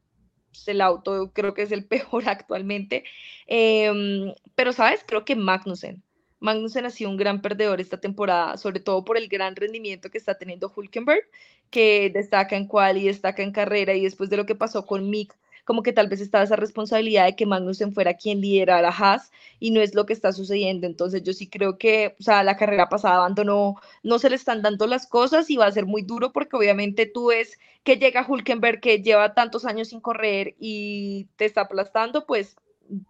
[0.66, 3.04] el auto creo que es el peor actualmente.
[3.46, 5.04] Em, pero, ¿sabes?
[5.06, 6.02] Creo que Magnussen.
[6.40, 10.16] Magnussen ha sido un gran perdedor esta temporada, sobre todo por el gran rendimiento que
[10.16, 11.24] está teniendo Hulkenberg,
[11.70, 15.10] que destaca en cual y destaca en carrera, y después de lo que pasó con
[15.10, 15.36] Mick
[15.70, 19.70] como que tal vez estaba esa responsabilidad de que Magnussen fuera quien liderara Haas y
[19.70, 20.84] no es lo que está sucediendo.
[20.84, 24.62] Entonces yo sí creo que, o sea, la carrera pasada abandonó, no se le están
[24.62, 28.26] dando las cosas y va a ser muy duro porque obviamente tú ves que llega
[28.28, 32.56] Hulkenberg que lleva tantos años sin correr y te está aplastando, pues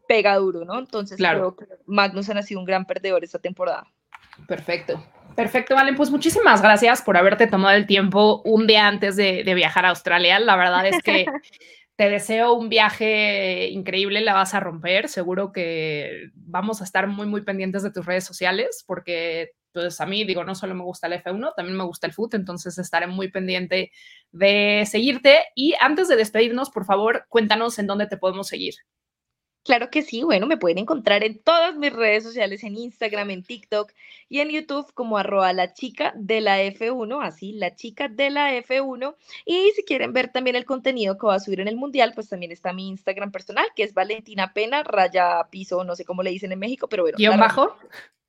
[0.07, 0.81] pega duro, ¿no?
[0.81, 1.57] Entonces claro.
[1.57, 3.87] creo que Magnussen ha sido un gran perdedor esta temporada.
[4.47, 5.03] Perfecto.
[5.35, 5.97] Perfecto, Valen.
[5.97, 9.91] Pues muchísimas gracias por haberte tomado el tiempo un día antes de, de viajar a
[9.91, 10.39] Australia.
[10.41, 11.25] La verdad es que
[12.01, 15.11] Te deseo un viaje increíble, la vas a romper.
[15.11, 20.07] Seguro que vamos a estar muy, muy pendientes de tus redes sociales porque pues a
[20.07, 23.07] mí, digo, no solo me gusta el F1, también me gusta el foot, entonces estaré
[23.07, 23.93] muy pendiente
[24.33, 25.41] de seguirte.
[25.55, 28.77] Y antes de despedirnos, por favor, cuéntanos en dónde te podemos seguir.
[29.63, 33.43] Claro que sí, bueno, me pueden encontrar en todas mis redes sociales, en Instagram, en
[33.43, 33.93] TikTok
[34.31, 38.55] y en YouTube como arroba la chica de la F1, así, la chica de la
[38.55, 39.15] F1.
[39.45, 42.31] Y si quieren ver también el contenido que va a subir en el Mundial, pues
[42.31, 46.31] también está mi Instagram personal, que es Valentina Pena, raya piso, no sé cómo le
[46.31, 47.19] dicen en México, pero bueno.
[47.19, 47.77] ¿Guión bajo?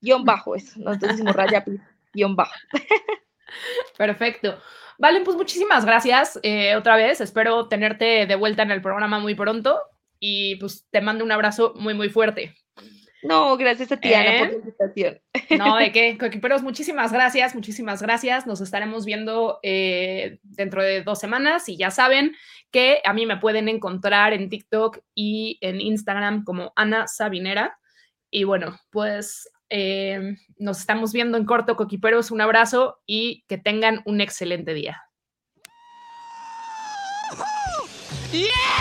[0.01, 2.53] Guión bajo, eso, nosotros decimos raya piso, guion bajo.
[3.97, 4.57] Perfecto.
[4.97, 7.21] Vale, pues muchísimas gracias eh, otra vez.
[7.21, 9.79] Espero tenerte de vuelta en el programa muy pronto
[10.21, 12.55] y pues te mando un abrazo muy, muy fuerte.
[13.23, 14.51] No, gracias a ti, Ana, por ¿Eh?
[14.51, 15.21] la invitación.
[15.57, 18.47] No, de qué, Coquiperos, muchísimas gracias, muchísimas gracias.
[18.47, 22.35] Nos estaremos viendo eh, dentro de dos semanas y ya saben
[22.71, 27.77] que a mí me pueden encontrar en TikTok y en Instagram como Ana Sabinera.
[28.29, 32.31] Y bueno, pues eh, nos estamos viendo en corto, Coquiperos.
[32.31, 35.03] Un abrazo y que tengan un excelente día.
[38.31, 38.80] Yes!